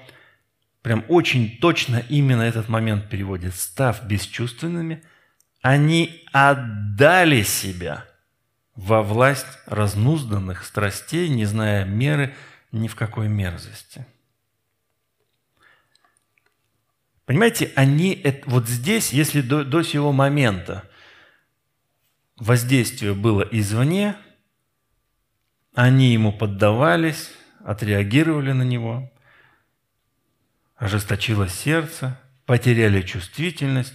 [0.83, 3.55] прям очень точно именно этот момент переводит.
[3.55, 5.02] Став бесчувственными,
[5.62, 8.05] они отдали себя
[8.74, 12.35] во власть разнузданных страстей, не зная меры
[12.72, 14.07] ни в какой мерзости.
[17.26, 20.88] Понимаете, они вот здесь, если до, до сего момента
[22.36, 24.16] воздействие было извне,
[25.74, 27.30] они ему поддавались,
[27.64, 29.12] отреагировали на него,
[30.76, 33.94] ожесточилось сердце, потеряли чувствительность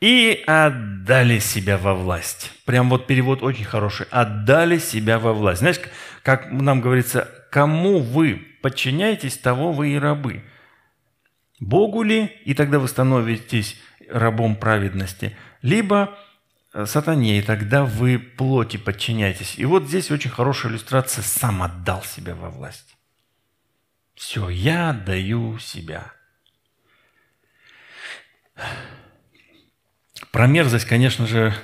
[0.00, 2.50] и отдали себя во власть.
[2.64, 4.06] Прям вот перевод очень хороший.
[4.10, 5.60] Отдали себя во власть.
[5.60, 5.80] Знаешь,
[6.22, 10.44] как нам говорится, кому вы подчиняетесь, того вы и рабы.
[11.60, 16.18] Богу ли, и тогда вы становитесь рабом праведности, либо
[16.72, 19.54] э, сатане, и тогда вы плоти подчиняетесь.
[19.58, 22.96] И вот здесь очень хорошая иллюстрация «сам отдал себя во власть».
[24.14, 26.12] Все, я даю себя.
[30.30, 31.54] Про мерзость, конечно же,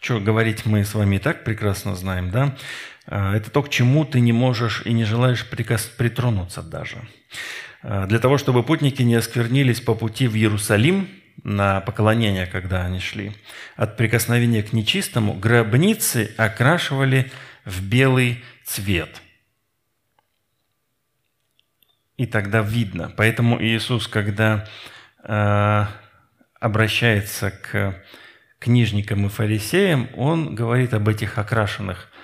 [0.00, 2.56] что говорить мы с вами и так прекрасно знаем, да?
[3.06, 5.84] А, это то, к чему ты не можешь и не желаешь прикос...
[5.84, 7.06] притронуться даже.
[7.82, 11.08] А, для того, чтобы путники не осквернились по пути в Иерусалим
[11.42, 13.32] на поклонение, когда они шли,
[13.76, 17.30] от прикосновения к нечистому, гробницы окрашивали
[17.64, 19.22] в белый цвет–
[22.20, 23.10] и тогда видно.
[23.16, 24.68] Поэтому Иисус, когда
[25.24, 25.86] э,
[26.60, 28.04] обращается к
[28.58, 32.19] книжникам и фарисеям, Он говорит об этих окрашенных э,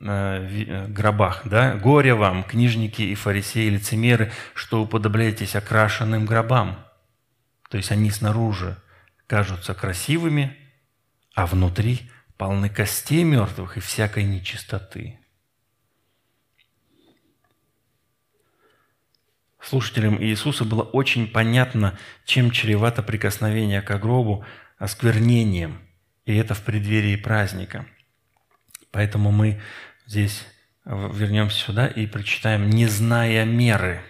[0.00, 1.42] гробах.
[1.44, 1.74] Да?
[1.74, 6.84] «Горе вам, книжники и фарисеи, лицемеры, что уподобляетесь окрашенным гробам».
[7.68, 8.76] То есть они снаружи
[9.26, 10.56] кажутся красивыми,
[11.34, 15.20] а внутри полны костей мертвых и всякой нечистоты.
[19.62, 24.44] Слушателям Иисуса было очень понятно, чем чревато прикосновение к гробу
[24.78, 25.78] осквернением,
[26.24, 27.86] и это в преддверии праздника.
[28.90, 29.60] Поэтому мы
[30.10, 30.44] здесь
[30.84, 34.02] вернемся сюда и прочитаем «не зная меры».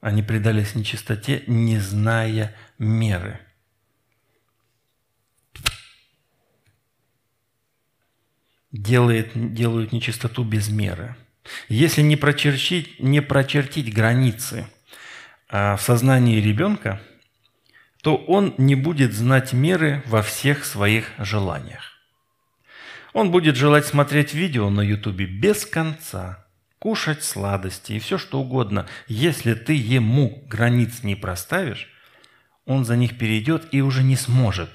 [0.00, 3.40] Они предались нечистоте, не зная меры.
[8.72, 11.16] Делает, делают нечистоту без меры–
[11.68, 14.66] если не прочертить, не прочертить границы
[15.48, 17.00] а, в сознании ребенка,
[18.02, 21.93] то он не будет знать меры во всех своих желаниях.
[23.14, 26.44] Он будет желать смотреть видео на Ютубе без конца,
[26.80, 28.86] кушать сладости и все что угодно.
[29.06, 31.88] Если ты ему границ не проставишь,
[32.66, 34.68] он за них перейдет и уже не сможет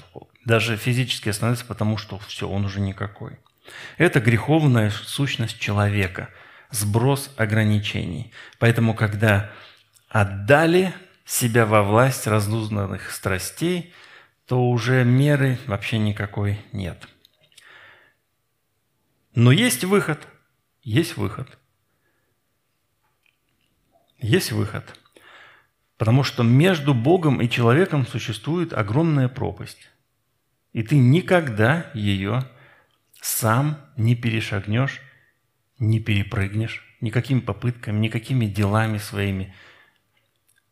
[0.45, 3.37] даже физически остановиться, потому что все, он уже никакой.
[3.97, 6.29] Это греховная сущность человека–
[6.71, 8.31] сброс ограничений.
[8.57, 9.51] Поэтому, когда
[10.07, 10.93] отдали
[11.25, 13.93] себя во власть разнузданных страстей,
[14.47, 17.07] то уже меры вообще никакой нет.
[19.35, 20.27] Но есть выход.
[20.81, 21.57] Есть выход.
[24.17, 24.99] Есть выход.
[25.97, 29.89] Потому что между Богом и человеком существует огромная пропасть.
[30.73, 32.43] И ты никогда ее
[33.21, 35.01] сам не перешагнешь
[35.79, 39.55] не перепрыгнешь никакими попытками, никакими делами своими.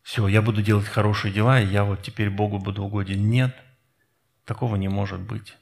[0.03, 3.29] Все, я буду делать хорошие дела, и я вот теперь Богу буду угоден.
[3.29, 3.55] Нет,
[4.45, 5.55] такого не может быть.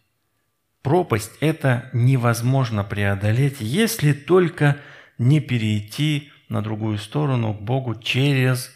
[0.86, 4.80] Пропасть– это невозможно преодолеть, если только
[5.18, 8.72] не перейти на другую сторону к Богу через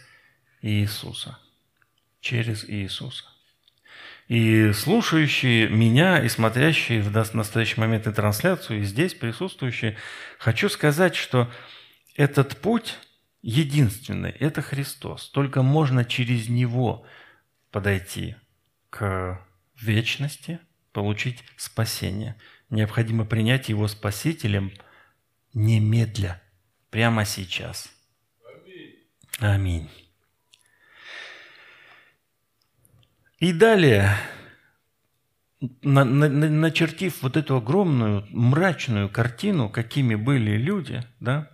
[0.63, 1.37] Иисуса.
[2.19, 3.25] Через Иисуса.
[4.27, 9.95] И слушающие меня и смотрящие в настоящий момент и трансляцию, и здесь присутствующие,
[10.39, 11.47] хочу сказать, что
[12.15, 12.97] этот путь
[13.43, 15.29] единственный– это Христос.
[15.29, 17.05] Только можно через Него
[17.69, 18.35] подойти
[18.89, 19.39] к
[19.79, 20.59] вечности,
[20.91, 22.35] получить спасение.
[22.69, 24.71] Необходимо принять Его Спасителем
[25.53, 26.41] немедля,
[26.89, 27.89] прямо сейчас.
[29.39, 29.89] Аминь.
[33.39, 34.17] И далее,
[35.81, 41.49] начертив вот эту огромную мрачную картину, какими были люди, да,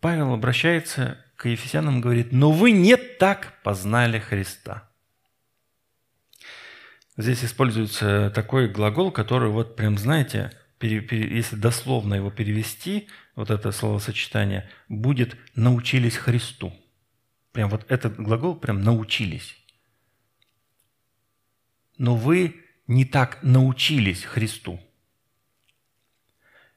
[0.00, 4.90] Павел обращается к Ефесянам и говорит, но вы не так познали Христа.
[7.16, 13.50] Здесь используется такой глагол, который вот прям, знаете, пере, пере, если дословно его перевести, вот
[13.50, 16.74] это словосочетание, будет «научились Христу».
[17.52, 19.56] Прям вот этот глагол прям «научились».
[21.96, 22.56] Но вы
[22.86, 24.78] не так научились Христу.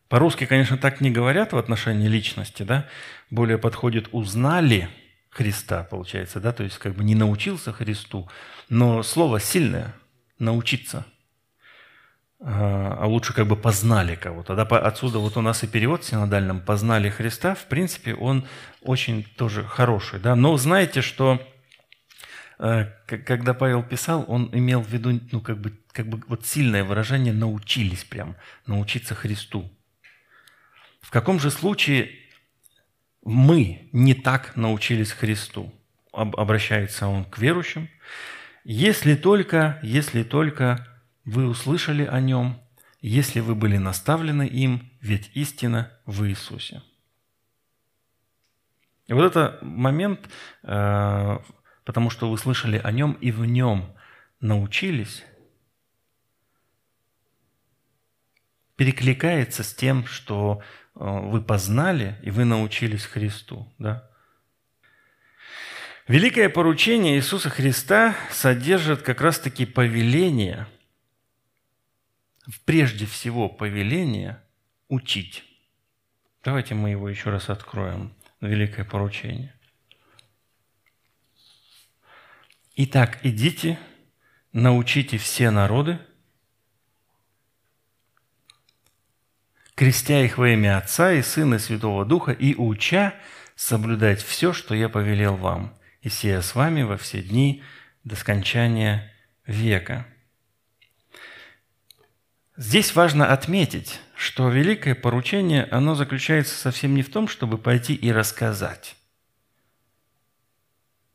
[0.07, 2.87] По-русски, конечно, так не говорят в отношении личности, да?
[3.29, 4.87] Более подходит «узнали
[5.29, 6.53] Христа», получается, да?
[6.53, 8.29] То есть как бы не научился Христу,
[8.69, 9.93] но слово сильное–
[10.39, 11.05] научиться,
[12.41, 14.55] а, а лучше как бы познали кого-то.
[14.55, 18.47] Да, отсюда вот у нас и перевод в синодальном «познали Христа», в принципе, он
[18.81, 20.19] очень тоже хороший.
[20.19, 20.35] Да?
[20.35, 21.45] Но знаете, что
[22.59, 26.85] э, когда Павел писал, он имел в виду, ну, как бы, как бы вот сильное
[26.85, 28.35] выражение «научились прям»,
[28.65, 29.69] научиться Христу.
[31.01, 32.11] В каком же случае
[33.23, 35.73] мы не так научились Христу?
[36.13, 37.89] Обращается он к верующим.
[38.63, 40.87] Если только, если только
[41.25, 42.61] вы услышали о нем,
[43.01, 46.81] если вы были наставлены им, ведь истина в Иисусе.
[49.07, 50.29] И вот это момент,
[50.63, 51.37] э,
[51.83, 53.95] потому что вы слышали о нем и в нем
[54.39, 55.23] научились,
[58.75, 63.71] перекликается с тем, что э, вы познали и вы научились Христу.
[63.79, 64.08] Да?
[66.09, 70.65] Великое поручение Иисуса Христа содержит как раз-таки повеление,
[72.65, 74.41] прежде всего повеление
[74.87, 75.43] учить.
[76.43, 78.11] Давайте мы его еще раз откроем.
[78.41, 79.53] Великое поручение.
[82.75, 83.77] Итак, идите,
[84.51, 85.99] научите все народы,
[89.75, 93.13] крестя их во имя Отца и Сына и Святого Духа, и уча
[93.55, 97.63] соблюдать все, что я повелел вам– и сия с вами во все дни
[98.03, 99.11] до скончания
[99.45, 100.05] века».
[102.59, 108.11] Здесь важно отметить, что великое поручение, оно заключается совсем не в том, чтобы пойти и
[108.11, 108.97] рассказать.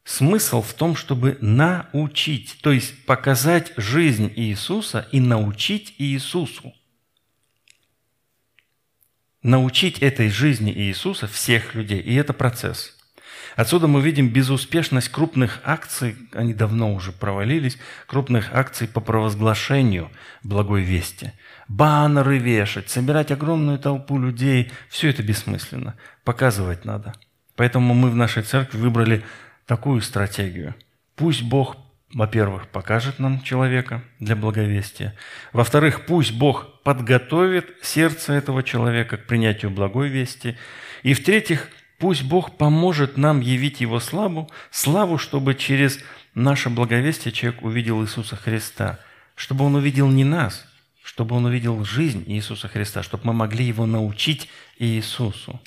[0.04, 6.74] Смысл в том, чтобы научить, то есть показать жизнь Иисуса и научить Иисусу.
[9.42, 12.00] Научить этой жизни Иисуса всех людей.
[12.00, 12.93] И это процесс.
[13.56, 20.10] Отсюда мы видим безуспешность крупных акций, они давно уже провалились, крупных акций по провозглашению
[20.42, 21.32] благой вести.
[21.68, 25.94] Баннеры вешать, собирать огромную толпу людей– все это бессмысленно.
[26.24, 27.14] Показывать надо.
[27.56, 29.24] Поэтому мы в нашей церкви выбрали
[29.66, 30.74] такую стратегию.
[31.14, 31.76] Пусть Бог,
[32.12, 35.14] во-первых, покажет нам человека для благовестия.
[35.52, 40.56] Во-вторых, пусть Бог подготовит сердце этого человека к принятию благой вести.
[41.04, 41.68] И в-третьих,
[41.98, 45.98] Пусть Бог поможет нам явить Его славу, славу, чтобы через
[46.34, 48.98] наше благовестие человек увидел Иисуса Христа,
[49.36, 50.66] чтобы он увидел не нас,
[51.02, 55.60] чтобы он увидел жизнь Иисуса Христа, чтобы мы могли его научить Иисусу.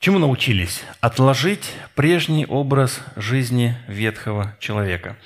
[0.00, 0.84] Чему научились?
[1.00, 5.16] Отложить прежний образ жизни ветхого человека.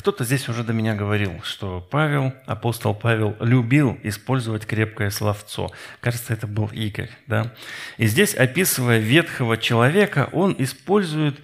[0.00, 5.70] Кто-то здесь уже до меня говорил, что Павел, апостол Павел, любил использовать крепкое словцо.
[6.00, 7.10] Кажется, это был Игорь.
[7.26, 7.54] Да?
[7.98, 11.38] И здесь, описывая ветхого человека, он использует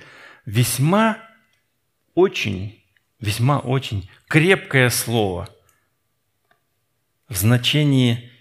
[0.46, 1.18] весьма
[2.14, 2.82] очень,
[3.20, 5.50] весьма очень крепкое слово
[7.28, 8.32] в значении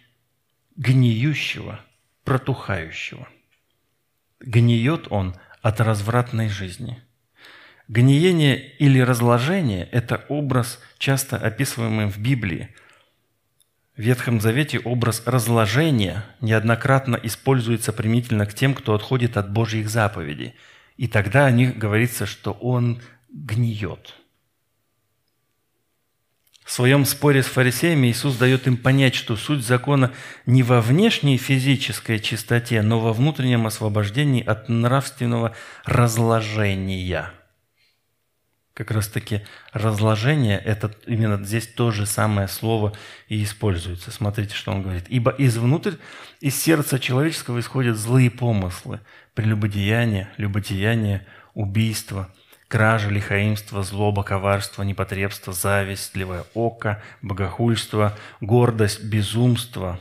[0.77, 1.81] гниющего,
[2.23, 3.27] протухающего.
[4.39, 7.03] Гниет он от развратной жизни–
[7.87, 12.69] Гниение или разложение– это образ, часто описываемый в Библии.
[13.95, 20.55] В Ветхом Завете образ разложения неоднократно используется применительно к тем, кто отходит от Божьих заповедей.
[20.97, 24.15] И тогда о них говорится, что он гниет.
[26.63, 30.11] В своем споре с фарисеями Иисус дает им понять, что суть закона
[30.47, 35.55] не во внешней физической чистоте, но во внутреннем освобождении от нравственного
[35.85, 37.31] разложения–
[38.75, 42.91] как раз-таки разложение, это именно здесь то же самое слово
[43.29, 44.11] и используется.
[44.11, 45.05] Смотрите, что он говорит.
[45.07, 45.93] «Ибо извнутрь,
[46.41, 48.99] из сердца человеческого исходят злые помыслы,
[49.33, 52.29] прелюбодеяние, любодеяние, убийство,
[52.67, 59.99] кража, лихаимство, злоба, коварство, непотребство, зависть, сливое око, богохульство, гордость, безумство».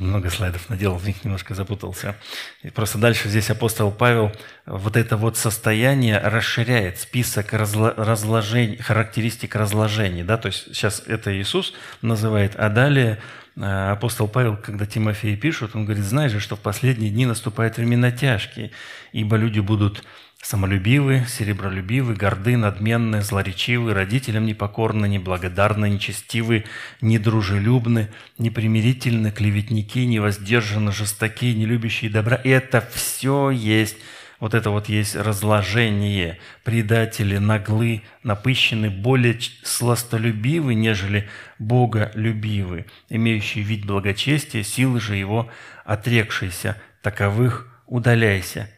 [0.00, 2.16] Много слайдов наделал, в них немножко запутался.
[2.62, 4.32] И просто дальше здесь апостол Павел
[4.66, 10.24] вот это вот состояние расширяет список разло, разложений, характеристик разложений.
[10.24, 10.36] Да?
[10.36, 13.18] То есть сейчас это Иисус называет, а далее
[13.56, 17.76] э, апостол Павел, когда Тимофей пишет, он говорит, знаешь же, что в последние дни наступают
[17.76, 18.70] времена тяжкие,
[19.12, 20.04] ибо люди будут
[20.42, 26.64] Самолюбивы, серебролюбивы, горды, надменны, злоречивы, родителям непокорны, неблагодарны, нечестивы,
[27.00, 28.08] недружелюбны,
[28.38, 32.40] непримирительны, клеветники, невоздержаны, жестоки, не любящие добра.
[32.44, 33.96] Это все есть,
[34.38, 36.38] вот это вот есть разложение.
[36.62, 41.28] Предатели, наглы, напыщены, более сластолюбивы, нежели
[41.58, 45.50] боголюбивы, имеющие вид благочестия, силы же его
[45.84, 46.80] отрекшиеся.
[47.02, 48.70] Таковых удаляйся.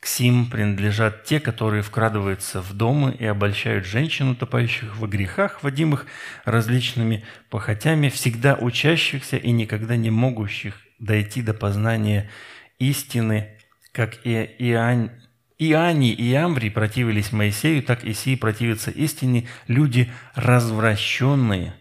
[0.00, 6.06] К сим принадлежат те, которые вкрадываются в дома и обольщают женщин, утопающих во грехах, водимых
[6.46, 12.30] различными похотями, всегда учащихся и никогда не могущих дойти до познания
[12.78, 13.58] истины,
[13.92, 15.10] как и Иоанн,
[15.58, 21.74] Иоанни и Амврий противились Моисею, так и сии противятся истине, люди развращенные.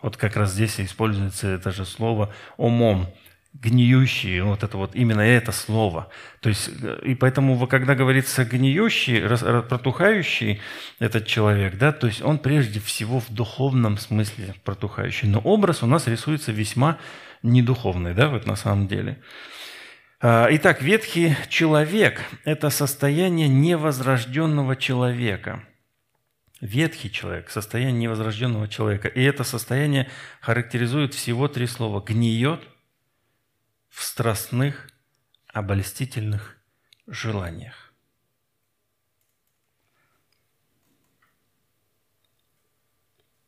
[0.00, 3.12] Вот как раз здесь используется это же слово «умом»,
[3.54, 6.08] гниющие, вот это вот именно это слово.
[6.40, 9.20] То есть, э, и поэтому, когда говорится гниющий,
[9.62, 10.60] протухающий
[10.98, 15.28] этот человек, да, то есть он прежде всего в духовном смысле протухающий.
[15.28, 16.98] Но образ у нас рисуется весьма
[17.42, 19.20] недуховный, да, вот на самом деле.
[20.20, 25.62] А, итак, ветхий человек– это состояние невозрожденного человека.
[26.60, 29.08] Ветхий человек– состояние невозрожденного человека.
[29.08, 30.08] И это состояние
[30.40, 32.60] характеризует всего три слова– гниет–
[33.94, 34.90] в страстных,
[35.46, 36.56] обольстительных
[37.06, 37.92] желаниях.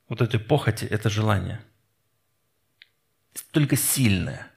[0.08, 1.60] Вот эти похоти– это желание.
[3.50, 4.48] Только сильное.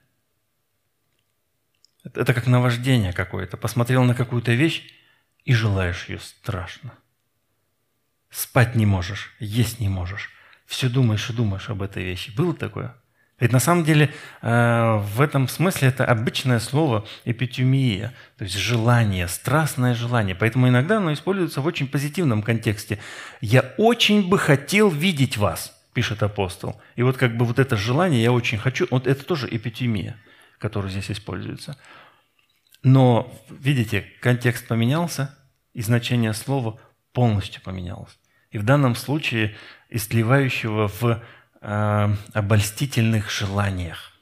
[2.04, 3.56] Это как наваждение какое-то.
[3.56, 4.94] Посмотрел на какую-то вещь
[5.44, 6.96] и желаешь ее страшно.
[8.30, 10.30] Спать не можешь, есть не можешь.
[10.66, 12.30] Все думаешь и думаешь об этой вещи.
[12.30, 12.96] Было такое?
[13.40, 14.12] Ведь на самом деле
[14.42, 20.34] э, в этом смысле это обычное слово эпитюмия, то есть желание, страстное желание.
[20.34, 22.98] Поэтому иногда оно используется в очень позитивном контексте.
[23.40, 26.80] «Я очень бы хотел видеть вас», пишет апостол.
[26.96, 30.16] И вот как бы вот это желание «я очень хочу», вот это тоже эпитюмия,
[30.58, 31.78] которая здесь используется.
[32.82, 35.34] Но, видите, контекст поменялся,
[35.72, 36.78] и значение слова
[37.12, 38.18] полностью поменялось.
[38.50, 39.56] И в данном случае
[39.88, 41.22] истлевающего в
[41.60, 44.12] э, обольстительных желаниях.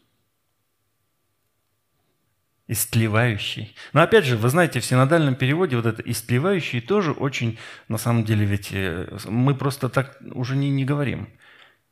[2.66, 3.74] Истлевающий.
[3.94, 7.58] Но опять же, вы знаете, в синодальном переводе вот это истлевающий тоже очень,
[7.88, 11.30] на самом деле, ведь э, мы просто так уже не, не говорим.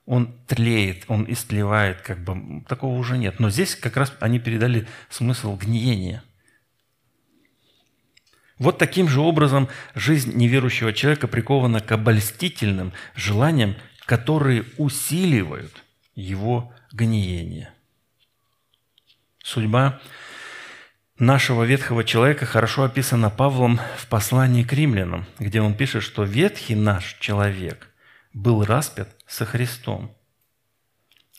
[0.05, 3.41] Он тлеет, он истлевает, как бы такого уже нет.
[3.41, 6.23] Но здесь как раз они передали смысл гниения.
[8.59, 13.77] Вот таким же образом жизнь неверующего человека прикована к обольстительным желаниям
[14.07, 15.83] которые усиливают
[16.15, 17.71] его гниение.
[19.43, 20.01] Судьба
[21.19, 26.77] нашего ветхого человека хорошо описана Павлом в послании к римлянам, где он пишет, что ветхий
[26.77, 27.89] наш человек
[28.33, 30.15] был распят со Христом,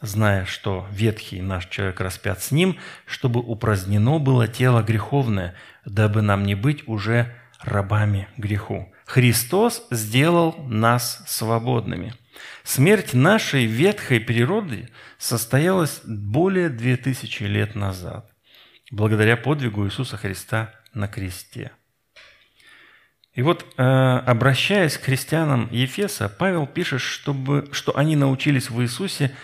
[0.02, 5.56] зная, что ветхий наш человек распят с ним, чтобы упразднено было тело греховное,
[5.86, 8.92] дабы нам не быть уже рабами греху.
[9.06, 12.14] Христос сделал нас свободными–
[12.64, 18.30] Смерть нашей ветхой природы состоялась более две тысячи лет назад,
[18.92, 21.72] благодаря подвигу Иисуса Христа на кресте.
[23.34, 29.36] И вот, э, обращаясь к христианам Ефеса, Павел пишет, чтобы, что они научились в Иисусе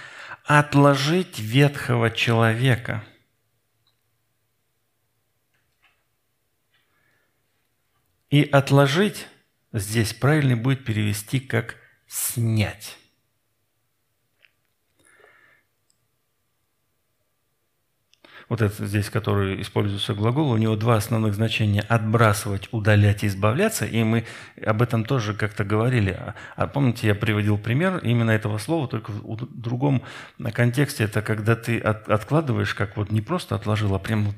[0.45, 3.03] отложить ветхого человека.
[8.31, 9.27] И отложить
[9.73, 11.77] здесь правильно будет перевести как
[12.13, 12.97] снять.
[18.49, 23.85] Вот это здесь, который используется глагол, у него два основных значения– отбрасывать, удалять избавляться.
[23.85, 24.25] И мы
[24.63, 26.35] об этом тоже как-то говорили.
[26.55, 30.03] А помните, я приводил пример именно этого слова, только в другом
[30.53, 31.05] контексте.
[31.05, 34.35] Это когда ты от, откладываешь, как вот не просто отложил, а прям, вот,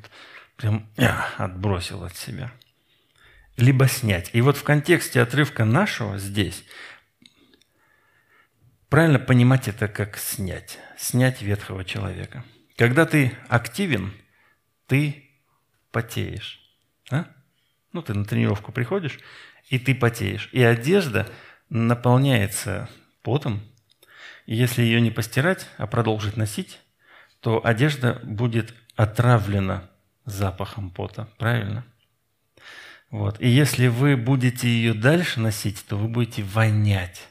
[0.55, 2.51] прям а, отбросил от себя.
[3.57, 4.29] Либо снять.
[4.31, 6.63] И вот в контексте отрывка нашего здесь–
[8.95, 10.79] Правильно понимать это как снять.
[10.97, 12.45] Снять ветхого человека.
[12.77, 14.13] Когда ты активен,
[14.87, 15.31] ты
[15.91, 16.61] потеешь.
[17.11, 17.25] А?
[17.91, 19.19] Ну, ты на тренировку приходишь,
[19.67, 20.47] и ты потеешь.
[20.53, 21.27] И одежда
[21.69, 22.89] наполняется
[23.21, 23.61] потом.
[24.45, 26.79] И если ее не постирать, а продолжить носить,
[27.41, 29.89] то одежда будет отравлена
[30.23, 31.27] запахом пота.
[31.37, 31.85] Правильно?
[33.09, 33.41] Вот.
[33.41, 37.27] И если вы будете ее дальше носить, то вы будете вонять.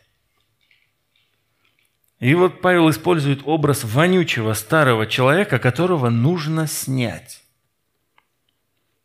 [2.25, 7.45] И вот Павел использует образ вонючего старого человека, которого нужно снять.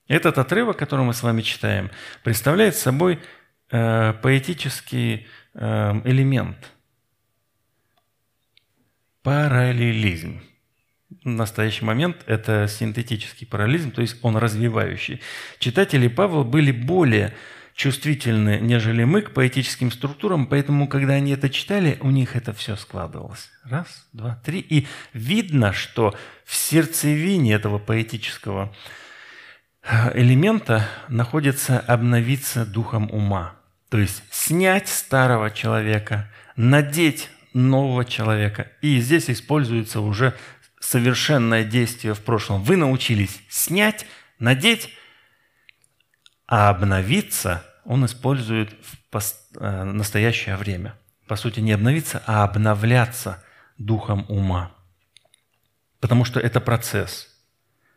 [0.07, 1.91] Этот отрывок, который мы с вами читаем,
[2.23, 3.19] представляет собой
[3.71, 6.71] э, поэтический э, элемент.
[9.21, 10.41] Параллелизм.
[11.21, 15.19] В настоящий момент это синтетический параллелизм, то есть он развивающий.
[15.59, 17.35] Читатели Павла были более
[17.79, 22.75] чувствительны, нежели мы к поэтическим структурам, поэтому, когда они это читали, у них это все
[22.75, 23.49] складывалось.
[23.63, 24.59] Раз, два, три.
[24.59, 26.13] И видно, что
[26.43, 28.75] в сердцевине этого поэтического
[29.81, 33.55] э, элемента находится обновиться духом ума.
[33.87, 38.73] То есть снять старого человека, надеть нового человека.
[38.81, 40.35] И здесь используется уже
[40.81, 42.61] совершенное действие в прошлом.
[42.61, 44.05] Вы научились снять,
[44.37, 44.93] надеть,
[46.45, 48.69] а обновиться он использует
[49.11, 49.17] в
[49.59, 50.95] э, настоящее время.
[51.27, 53.43] По сути, не обновиться, а обновляться
[53.79, 54.71] духом ума.
[55.99, 57.35] Потому что это процесс.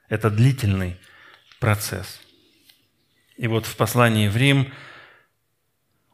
[0.09, 0.99] Это длительный
[1.61, 2.23] процесс.
[3.37, 4.73] И вот в послании в Рим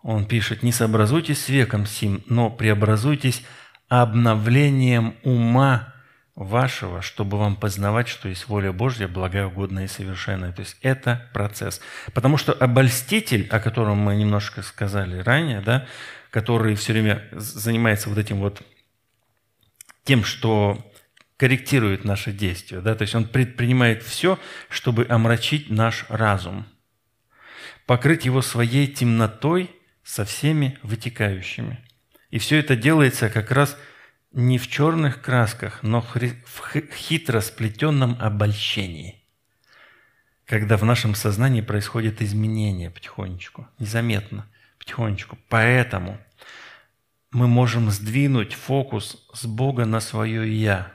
[0.02, 3.44] он пишет, «Не сообразуйтесь с веком сим, но преобразуйтесь
[3.88, 5.94] обновлением ума
[6.38, 10.52] вашего, чтобы вам познавать, что есть воля Божья, благая, угодная и совершенная.
[10.52, 11.80] То есть это процесс.
[12.14, 15.88] Потому что обольститель, о котором мы немножко сказали ранее, да,
[16.30, 18.62] который все время занимается вот этим вот
[20.04, 20.78] тем, что
[21.36, 26.66] корректирует наши действия, да, то есть он предпринимает все, чтобы омрачить наш разум,
[27.84, 29.70] покрыть его своей темнотой
[30.04, 31.84] со всеми вытекающими.
[32.30, 33.76] И все это делается как раз–
[34.32, 39.22] не в черных красках, но в хитро сплетенном обольщении,
[40.44, 44.46] когда в нашем сознании происходит изменение потихонечку, незаметно,
[44.78, 45.38] потихонечку.
[45.48, 46.18] Поэтому
[47.30, 50.92] мы можем сдвинуть фокус с Бога на свое «я»,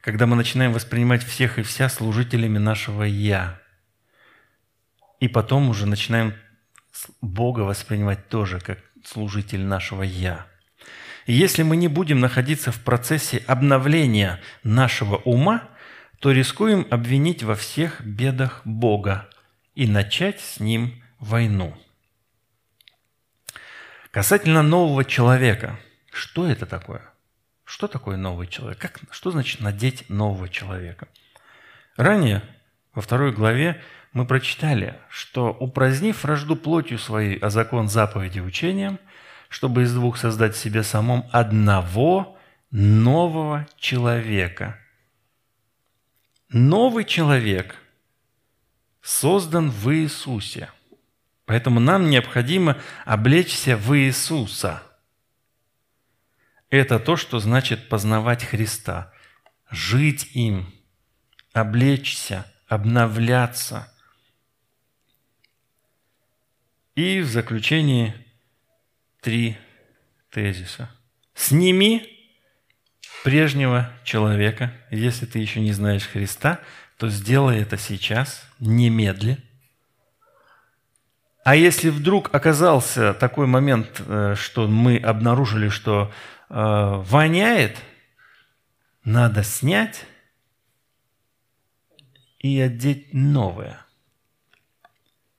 [0.00, 3.60] когда мы начинаем воспринимать всех и вся служителями нашего «я»,
[5.20, 6.34] и потом уже начинаем
[7.20, 10.49] Бога воспринимать тоже как служитель нашего «я».
[11.30, 15.68] Если мы не будем находиться в процессе обновления нашего ума,
[16.18, 19.28] то рискуем обвинить во всех бедах Бога
[19.76, 21.76] и начать с Ним войну.
[24.10, 25.78] Касательно нового человека,
[26.12, 27.08] что это такое?
[27.62, 28.78] Что такое новый человек?
[28.78, 31.06] Как, что значит надеть нового человека?
[31.96, 32.42] Ранее,
[32.92, 33.80] во второй главе,
[34.12, 38.98] мы прочитали, что упразднив вражду плотью своей, а закон заповеди учением–
[39.50, 42.38] чтобы из двух создать себе самом одного
[42.70, 44.78] нового человека.
[46.50, 47.76] Новый человек
[49.02, 50.70] создан в Иисусе.
[51.46, 54.84] Поэтому нам необходимо облечься в Иисуса.
[56.70, 59.12] Это то, что значит познавать Христа,
[59.68, 60.72] жить им,
[61.52, 63.92] облечься, обновляться.
[66.94, 68.14] И в заключении–
[69.20, 69.56] три
[70.30, 70.90] тезиса.
[71.34, 72.20] Сними
[73.22, 74.72] прежнего человека.
[74.90, 76.60] Если ты еще не знаешь Христа,
[76.96, 79.38] то сделай это сейчас, немедли.
[81.44, 86.12] А если вдруг оказался такой момент, э, что мы обнаружили, что
[86.48, 87.78] э, воняет,
[89.04, 90.04] надо снять
[92.38, 93.84] и одеть новое.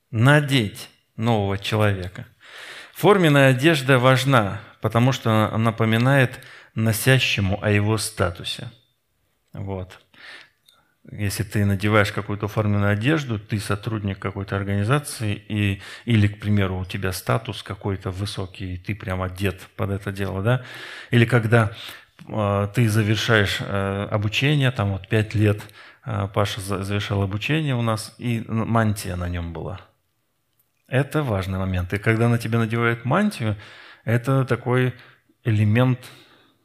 [0.09, 2.27] Надеть нового человека.
[3.01, 6.39] Форменная одежда важна, потому что она напоминает
[6.75, 8.69] носящему о его статусе.
[9.53, 9.99] Вот.
[11.11, 16.85] Если ты надеваешь какую-то форменную одежду, ты сотрудник какой-то организации, и, или, к примеру, у
[16.85, 20.63] тебя статус какой-то высокий, и ты прям одет под это дело, да?
[21.09, 21.71] Или когда
[22.27, 25.59] э, ты завершаешь э, обучение, там вот пять лет
[26.05, 29.81] э, Паша завершал обучение у нас, и мантия на нем была–
[30.91, 31.93] это важный момент.
[31.93, 33.55] И когда на тебя надевают мантию,
[34.03, 34.93] это такой
[35.45, 35.99] элемент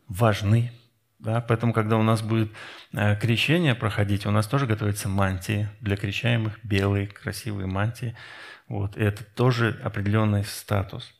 [0.08, 0.72] важный.
[1.20, 1.40] Да?
[1.40, 2.50] Поэтому, когда у нас будет
[2.92, 8.16] э, крещение проходить, у нас тоже готовятся мантии для крещаемых, белые, красивые мантии.
[8.68, 8.96] Вот.
[8.96, 11.14] И это тоже определенный статус.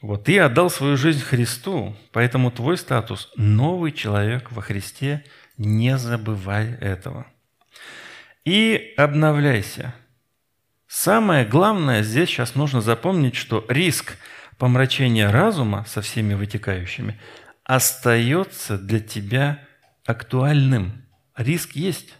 [0.00, 0.24] Вот.
[0.24, 5.24] Ты отдал свою жизнь Христу, поэтому твой статус– новый человек во Христе.
[5.58, 7.26] Не забывай этого.
[8.44, 9.92] И обновляйся–
[10.96, 14.16] Самое главное здесь сейчас нужно запомнить, что риск
[14.58, 17.20] помрачения разума со всеми вытекающими
[17.64, 19.58] остается для тебя
[20.06, 21.04] актуальным.
[21.36, 22.14] Риск есть.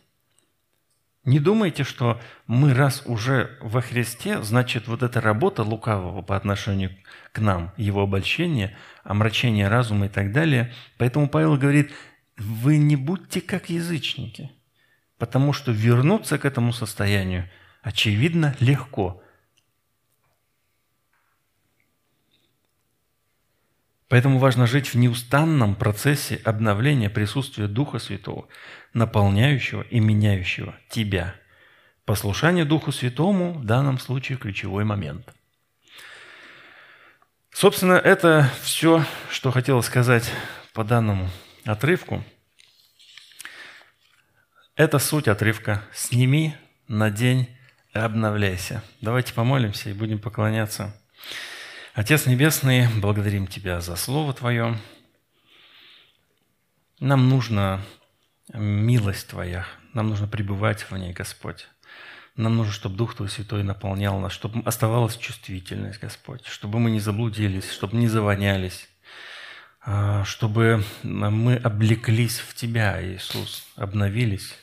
[1.25, 6.91] Не думайте, что мы раз уже во Христе, значит, вот эта работа лукавого по отношению
[7.31, 10.75] к нам, его обольщение, омрачение разума и так далее.
[10.99, 11.93] Поэтому Павел говорит,
[12.37, 14.51] вы не будьте как язычники,
[15.17, 17.49] потому что вернуться к этому состоянию,
[17.85, 19.23] очевидно, легко.
[24.09, 28.49] Поэтому важно жить в неустанном процессе обновления присутствия Духа Святого,
[28.95, 31.35] наполняющего и меняющего тебя.
[32.05, 35.35] Послушание Духу Святому в данном случае ключевой момент.
[37.51, 40.31] Собственно, это все, что хотел сказать
[40.73, 41.29] по данному
[41.65, 42.25] отрывку.
[44.77, 45.83] Это суть отрывка.
[45.93, 46.55] Сними,
[46.89, 47.64] надень и
[48.03, 48.83] обновляйся.
[49.01, 50.95] Давайте помолимся и будем поклоняться
[51.95, 54.77] Отец Небесный, благодарим Тебя за Слово Твое.
[56.99, 57.81] Нам нужна
[58.53, 61.69] милость Твоя, нам нужно пребывать в ней, Господь.
[62.35, 66.99] Нам нужно, чтобы Дух Твой Святой наполнял нас, чтобы оставалась чувствительность, Господь, чтобы мы не
[66.99, 68.89] заблудились, чтобы не завонялись,
[69.81, 74.59] а, чтобы мы облеклись в Тебя, Иисус, обновились,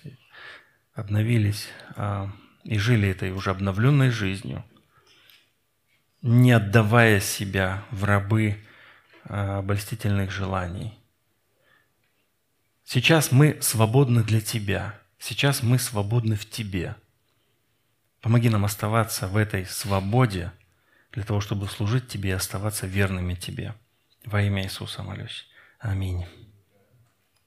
[0.94, 2.30] обновились а,
[2.64, 4.64] и жили этой уже обновленной жизнью–
[6.22, 8.57] не отдавая себя в рабы
[9.26, 10.97] а, обольстительных желаний.
[12.84, 14.99] Сейчас мы свободны для Тебя.
[15.18, 16.95] Сейчас мы свободны в Тебе.
[18.22, 20.51] Помоги нам оставаться в этой свободе
[21.12, 23.74] для того, чтобы служить Тебе и оставаться верными Тебе.
[24.26, 25.47] Во имя Иисуса молюсь.
[25.80, 26.26] Аминь.